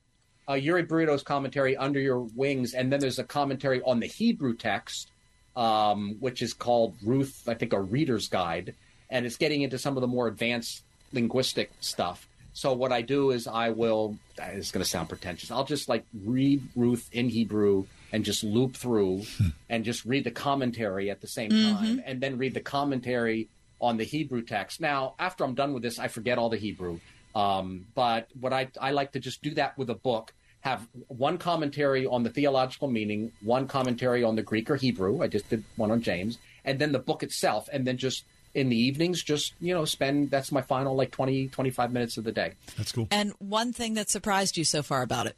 uh, 0.48 0.54
Yuri 0.54 0.82
Burrito's 0.84 1.22
commentary, 1.22 1.74
Under 1.76 1.98
Your 2.00 2.20
Wings, 2.36 2.74
and 2.74 2.92
then 2.92 3.00
there's 3.00 3.18
a 3.18 3.24
commentary 3.24 3.80
on 3.82 3.98
the 3.98 4.06
Hebrew 4.06 4.54
text, 4.56 5.10
um, 5.56 6.16
which 6.20 6.42
is 6.42 6.52
called 6.52 6.94
Ruth, 7.02 7.44
I 7.48 7.54
think, 7.54 7.72
a 7.72 7.80
Reader's 7.80 8.28
Guide, 8.28 8.74
and 9.08 9.24
it's 9.24 9.36
getting 9.36 9.62
into 9.62 9.78
some 9.78 9.96
of 9.96 10.00
the 10.02 10.06
more 10.06 10.26
advanced 10.28 10.82
linguistic 11.12 11.70
stuff. 11.80 12.28
So 12.52 12.72
what 12.74 12.92
I 12.92 13.00
do 13.00 13.30
is 13.30 13.46
I 13.46 13.70
will, 13.70 14.18
it's 14.38 14.70
going 14.70 14.82
to 14.84 14.88
sound 14.90 15.08
pretentious, 15.08 15.50
I'll 15.50 15.64
just 15.64 15.88
like 15.88 16.04
read 16.26 16.62
Ruth 16.76 17.08
in 17.12 17.28
Hebrew 17.30 17.86
and 18.12 18.24
just 18.24 18.42
loop 18.42 18.76
through 18.76 19.22
and 19.68 19.84
just 19.84 20.04
read 20.04 20.24
the 20.24 20.30
commentary 20.30 21.10
at 21.10 21.20
the 21.20 21.26
same 21.28 21.50
time, 21.50 22.02
and 22.04 22.20
then 22.20 22.38
read 22.38 22.54
the 22.54 22.60
commentary 22.60 23.48
on 23.80 23.96
the 23.96 24.04
Hebrew 24.04 24.42
text. 24.42 24.80
Now, 24.80 25.14
after 25.18 25.44
I'm 25.44 25.54
done 25.54 25.72
with 25.72 25.82
this, 25.82 25.98
I 25.98 26.08
forget 26.08 26.38
all 26.38 26.48
the 26.50 26.56
Hebrew. 26.58 27.00
Um, 27.34 27.86
but 27.94 28.28
what 28.38 28.52
I, 28.52 28.68
I 28.80 28.90
like 28.90 29.12
to 29.12 29.20
just 29.20 29.40
do 29.42 29.54
that 29.54 29.78
with 29.78 29.88
a 29.90 29.94
book, 29.94 30.32
have 30.60 30.86
one 31.08 31.38
commentary 31.38 32.04
on 32.06 32.22
the 32.22 32.30
theological 32.30 32.88
meaning, 32.88 33.32
one 33.42 33.66
commentary 33.68 34.24
on 34.24 34.36
the 34.36 34.42
Greek 34.42 34.68
or 34.70 34.76
Hebrew. 34.76 35.22
I 35.22 35.28
just 35.28 35.48
did 35.48 35.64
one 35.76 35.90
on 35.90 36.02
James, 36.02 36.38
and 36.64 36.78
then 36.78 36.92
the 36.92 36.98
book 36.98 37.22
itself, 37.22 37.68
and 37.72 37.86
then 37.86 37.96
just 37.96 38.24
in 38.52 38.68
the 38.68 38.76
evenings, 38.76 39.22
just, 39.22 39.54
you 39.60 39.72
know, 39.72 39.84
spend 39.84 40.30
that's 40.30 40.50
my 40.50 40.60
final 40.60 40.96
like 40.96 41.12
20, 41.12 41.48
25 41.48 41.92
minutes 41.92 42.16
of 42.18 42.24
the 42.24 42.32
day. 42.32 42.54
That's 42.76 42.92
cool. 42.92 43.06
And 43.10 43.32
one 43.38 43.72
thing 43.72 43.94
that 43.94 44.10
surprised 44.10 44.56
you 44.56 44.64
so 44.64 44.82
far 44.82 45.02
about 45.02 45.26
it? 45.26 45.36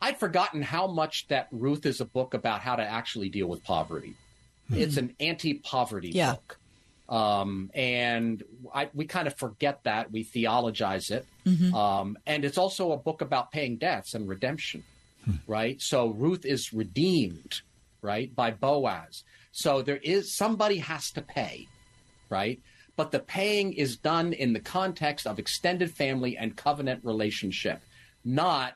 I'd 0.00 0.18
forgotten 0.18 0.62
how 0.62 0.86
much 0.86 1.26
that 1.28 1.48
Ruth 1.50 1.86
is 1.86 2.00
a 2.00 2.04
book 2.04 2.34
about 2.34 2.60
how 2.60 2.76
to 2.76 2.82
actually 2.82 3.28
deal 3.28 3.46
with 3.46 3.64
poverty. 3.64 4.14
It's 4.70 4.96
an 4.96 5.14
anti-poverty 5.20 6.10
Yeah. 6.10 6.32
book, 6.32 6.58
um, 7.08 7.70
and 7.72 8.42
I, 8.74 8.90
we 8.92 9.06
kind 9.06 9.26
of 9.28 9.34
forget 9.38 9.84
that 9.84 10.10
we 10.10 10.24
theologize 10.24 11.10
it. 11.10 11.24
Um, 11.72 12.18
and 12.26 12.44
it's 12.44 12.58
also 12.58 12.90
a 12.92 12.96
book 12.96 13.20
about 13.20 13.52
paying 13.52 13.76
debts 13.76 14.14
and 14.14 14.28
redemption, 14.28 14.82
right? 15.46 15.80
So 15.80 16.08
Ruth 16.08 16.44
is 16.44 16.72
redeemed, 16.72 17.60
right, 18.02 18.34
by 18.34 18.50
Boaz. 18.50 19.22
So 19.52 19.82
there 19.82 19.98
is 20.02 20.34
somebody 20.36 20.78
has 20.78 21.12
to 21.12 21.22
pay, 21.22 21.68
right? 22.28 22.60
But 22.96 23.12
the 23.12 23.20
paying 23.20 23.72
is 23.72 23.96
done 23.96 24.32
in 24.32 24.52
the 24.52 24.60
context 24.60 25.26
of 25.26 25.38
extended 25.38 25.92
family 25.92 26.36
and 26.36 26.56
covenant 26.56 27.04
relationship, 27.04 27.80
not 28.24 28.74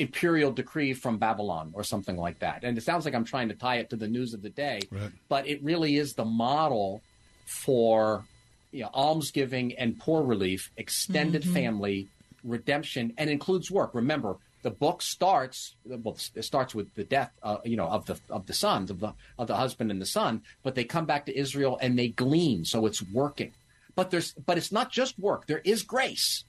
imperial 0.00 0.50
decree 0.52 0.92
from 0.94 1.18
Babylon 1.18 1.70
or 1.74 1.84
something 1.84 2.16
like 2.16 2.38
that. 2.40 2.64
And 2.64 2.76
it 2.78 2.82
sounds 2.82 3.04
like 3.04 3.14
I'm 3.14 3.24
trying 3.24 3.48
to 3.48 3.54
tie 3.54 3.76
it 3.76 3.90
to 3.90 3.96
the 3.96 4.08
news 4.08 4.34
of 4.34 4.42
the 4.42 4.50
day, 4.50 4.80
Right. 4.90 5.10
but 5.28 5.46
it 5.46 5.62
really 5.62 5.96
is 5.96 6.14
the 6.14 6.24
model 6.24 7.02
for 7.46 8.24
you 8.72 8.82
know, 8.82 8.90
almsgiving 8.94 9.74
and 9.74 9.98
poor 9.98 10.22
relief, 10.22 10.70
extended 10.76 11.44
family 11.44 12.08
redemption, 12.44 13.12
and 13.18 13.28
includes 13.28 13.70
work. 13.70 13.90
Remember, 13.94 14.36
the 14.62 14.70
book 14.70 15.02
starts 15.02 15.74
well, 15.84 16.16
it 16.34 16.42
starts 16.44 16.74
with 16.74 16.94
the 16.94 17.04
death, 17.04 17.32
uh, 17.42 17.58
you 17.64 17.76
know, 17.76 17.86
of 17.88 18.06
the 18.06 18.18
of 18.28 18.46
the 18.46 18.52
sons 18.52 18.90
of 18.90 19.00
the 19.00 19.12
of 19.38 19.46
the 19.48 19.56
husband 19.56 19.90
and 19.90 20.00
the 20.00 20.06
son, 20.06 20.42
but 20.62 20.74
they 20.74 20.84
come 20.84 21.06
back 21.06 21.26
to 21.26 21.36
Israel 21.36 21.78
and 21.82 21.98
they 21.98 22.08
glean, 22.08 22.64
so 22.64 22.86
it's 22.86 23.02
working. 23.02 23.52
But 23.96 24.10
there's 24.10 24.32
but 24.34 24.56
it's 24.58 24.70
not 24.70 24.90
just 24.92 25.18
work. 25.18 25.46
There 25.46 25.62
is 25.64 25.82
grace 25.82 26.44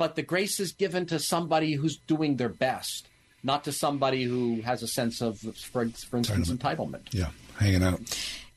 but 0.00 0.16
the 0.16 0.22
grace 0.22 0.58
is 0.60 0.72
given 0.72 1.04
to 1.04 1.18
somebody 1.18 1.74
who's 1.74 1.98
doing 1.98 2.36
their 2.36 2.48
best, 2.48 3.06
not 3.42 3.64
to 3.64 3.70
somebody 3.70 4.24
who 4.24 4.62
has 4.62 4.82
a 4.82 4.88
sense 4.88 5.20
of, 5.20 5.38
for, 5.38 5.86
for 5.90 6.16
instance, 6.16 6.50
entitlement. 6.50 7.12
Yeah, 7.12 7.28
hanging 7.58 7.82
out. 7.82 8.00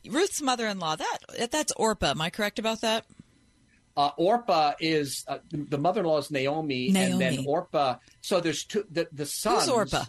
Ruth's 0.08 0.42
mother-in-law. 0.42 0.96
That 0.96 1.52
that's 1.52 1.74
Orpah. 1.74 2.12
Am 2.12 2.22
I 2.22 2.30
correct 2.30 2.60
about 2.60 2.80
that? 2.80 3.04
Uh, 3.98 4.12
Orpah 4.16 4.72
is 4.80 5.26
uh, 5.28 5.40
the 5.52 5.78
mother-in-law 5.78 6.20
is 6.20 6.32
Naomi, 6.32 6.88
and 6.88 6.96
then 6.96 7.34
Naomi. 7.36 7.46
Orpah. 7.46 7.98
So 8.22 8.40
there's 8.40 8.64
two. 8.64 8.86
The, 8.90 9.10
the 9.12 9.26
sons. 9.26 9.66
Who's 9.66 9.70
Orpah? 9.70 10.06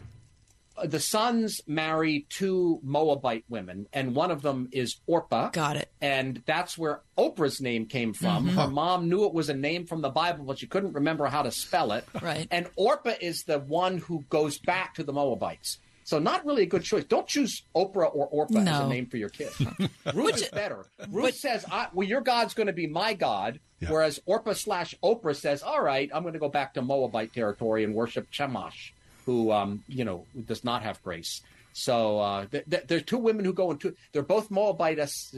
The 0.83 0.99
sons 1.01 1.61
marry 1.67 2.27
two 2.31 2.81
Moabite 2.83 3.45
women, 3.49 3.87
and 3.93 4.15
one 4.15 4.31
of 4.31 4.43
them 4.43 4.69
is 4.73 4.97
Orpah. 5.07 5.51
Got 5.51 5.77
it. 5.77 5.91
and 6.01 6.43
that's 6.47 6.77
where 6.77 7.03
Oprah's 7.17 7.61
name 7.61 7.87
came 7.87 8.13
from. 8.13 8.47
Mm-hmm. 8.49 8.59
Her 8.59 8.69
mom 8.69 9.09
knew 9.09 9.25
it 9.25 9.33
was 9.35 9.49
a 9.49 9.55
name 9.55 9.87
from 9.87 10.01
the 10.01 10.11
Bible, 10.11 10.45
but 10.45 10.59
she 10.59 10.67
couldn't 10.67 10.95
remember 10.95 11.27
how 11.27 11.43
to 11.43 11.51
spell 11.53 11.93
it. 11.93 12.05
Right. 12.21 12.49
And 12.51 12.69
Orpah 12.77 13.15
is 13.21 13.45
the 13.45 13.59
one 13.61 13.99
who 13.99 14.25
goes 14.31 14.59
back 14.59 14.95
to 14.95 15.05
the 15.05 15.13
Moabites. 15.13 15.79
So 16.07 16.19
not 16.19 16.45
really 16.45 16.65
a 16.65 16.67
good 16.67 16.83
choice. 16.83 17.05
Don't 17.05 17.27
choose 17.27 17.63
Oprah 17.75 18.15
or 18.15 18.27
Orpah 18.27 18.59
as 18.59 18.81
a 18.81 18.89
name 18.89 19.07
for 19.07 19.17
your 19.17 19.31
kid. 19.31 19.49
Ruth 20.15 20.37
is 20.37 20.49
better. 20.51 20.85
Ruth 21.09 21.35
says, 21.37 21.65
I, 21.71 21.87
"Well, 21.95 22.07
your 22.07 22.21
God's 22.21 22.53
going 22.53 22.67
to 22.67 22.75
be 22.75 22.87
my 22.87 23.15
God," 23.15 23.59
Yeah. 23.81 23.91
whereas 23.91 24.21
Orpah 24.27 24.53
slash 24.53 24.95
Oprah 25.03 25.35
says, 25.35 25.63
"All 25.63 25.81
right, 25.83 26.11
I'm 26.13 26.21
going 26.23 26.35
to 26.35 26.39
go 26.41 26.51
back 26.51 26.75
to 26.75 26.83
Moabite 26.83 27.33
territory 27.33 27.85
and 27.85 27.95
worship 27.95 28.31
Chemosh, 28.31 28.91
who, 29.25 29.51
um, 29.53 29.83
you 29.89 30.05
know, 30.05 30.27
does 30.47 30.65
not 30.65 30.83
have 30.83 31.03
grace." 31.03 31.43
So 31.73 32.21
uh, 32.21 32.47
th- 32.47 32.65
th- 32.71 32.85
there's 32.87 33.03
two 33.05 33.19
women 33.19 33.45
who 33.45 33.53
go 33.53 33.71
into. 33.71 33.95
They're 34.13 34.23
both 34.23 34.51
Moabites 34.51 35.33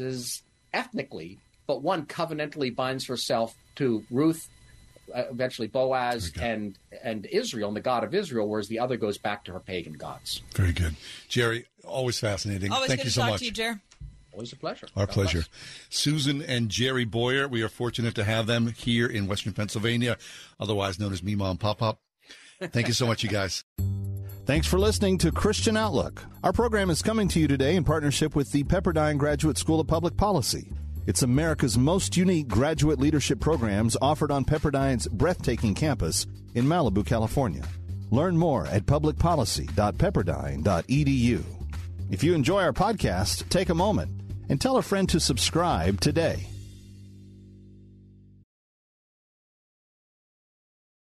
ethnically, 0.75 1.39
but 1.67 1.83
one 1.83 2.07
covenantally 2.07 2.75
binds 2.75 3.07
herself 3.07 3.55
to 3.77 4.05
Ruth, 4.11 4.49
uh, 5.15 5.25
eventually 5.31 5.69
Boaz, 5.69 6.31
Okay. 6.37 6.51
and 6.51 6.79
and 7.03 7.27
Israel, 7.27 7.69
and 7.69 7.77
the 7.77 7.81
God 7.81 8.05
of 8.05 8.15
Israel, 8.15 8.49
whereas 8.49 8.69
the 8.69 8.79
other 8.79 8.97
goes 8.97 9.19
back 9.19 9.45
to 9.45 9.53
her 9.53 9.61
pagan 9.61 9.95
gods. 9.95 10.43
Very 10.55 10.73
good, 10.73 10.97
Jerry. 11.29 11.67
Always 11.85 12.19
fascinating. 12.19 12.73
Always 12.73 12.89
Thank 12.89 13.01
good 13.01 13.05
you 13.07 13.11
to 13.11 13.15
so 13.15 13.21
talk 13.23 13.31
much. 13.31 13.41
to 13.41 13.47
you, 13.47 13.53
Jer. 13.53 13.81
Always 14.33 14.53
a 14.53 14.57
pleasure. 14.57 14.87
Our 14.95 15.07
God 15.07 15.13
pleasure. 15.15 15.39
bless. 15.39 15.49
Susan 15.89 16.43
and 16.43 16.69
Jerry 16.69 17.07
Bowyer, 17.07 17.49
we 17.49 17.63
are 17.63 17.71
fortunate 17.71 18.15
to 18.17 18.25
have 18.25 18.47
them 18.47 18.67
here 18.77 19.07
in 19.07 19.27
Western 19.27 19.55
Pennsylvania, 19.55 20.19
otherwise 20.61 20.99
known 21.01 21.15
as 21.15 21.23
Mima 21.23 21.45
and 21.49 21.59
Pop 21.59 21.79
Pop. 21.79 22.01
Thank 22.61 22.89
you 22.89 22.95
so 22.95 23.07
much, 23.07 23.23
you 23.23 23.29
guys. 23.29 23.63
Thanks 24.47 24.67
for 24.67 24.79
listening 24.79 25.19
to 25.19 25.31
Christian 25.33 25.77
Outlook. 25.77 26.25
Our 26.45 26.53
program 26.53 26.89
is 26.89 27.03
coming 27.03 27.27
to 27.29 27.41
you 27.41 27.49
today 27.49 27.75
in 27.75 27.83
partnership 27.83 28.37
with 28.37 28.53
the 28.53 28.63
Pepperdine 28.65 29.19
Graduate 29.19 29.59
School 29.59 29.81
of 29.81 29.89
Public 29.89 30.17
Policy. 30.17 30.71
It's 31.07 31.23
America's 31.23 31.77
most 31.77 32.17
unique 32.17 32.49
graduate 32.49 33.01
leadership 33.01 33.41
programs 33.41 33.97
offered 34.01 34.31
on 34.31 34.45
Pepperdine's 34.45 35.09
breathtaking 35.09 35.75
campus 35.75 36.27
in 36.55 36.65
Malibu, 36.65 37.05
California. 37.05 37.65
Learn 38.11 38.37
more 38.37 38.67
at 38.69 38.87
publicpolicy.pepperdine.edu. 38.87 41.45
If 42.11 42.23
you 42.23 42.35
enjoy 42.35 42.63
our 42.63 42.73
podcast, 42.73 43.49
take 43.49 43.69
a 43.69 43.75
moment 43.75 44.13
and 44.49 44.61
tell 44.61 44.77
a 44.77 44.83
friend 44.83 45.09
to 45.09 45.19
subscribe 45.19 46.01
today. 46.01 46.47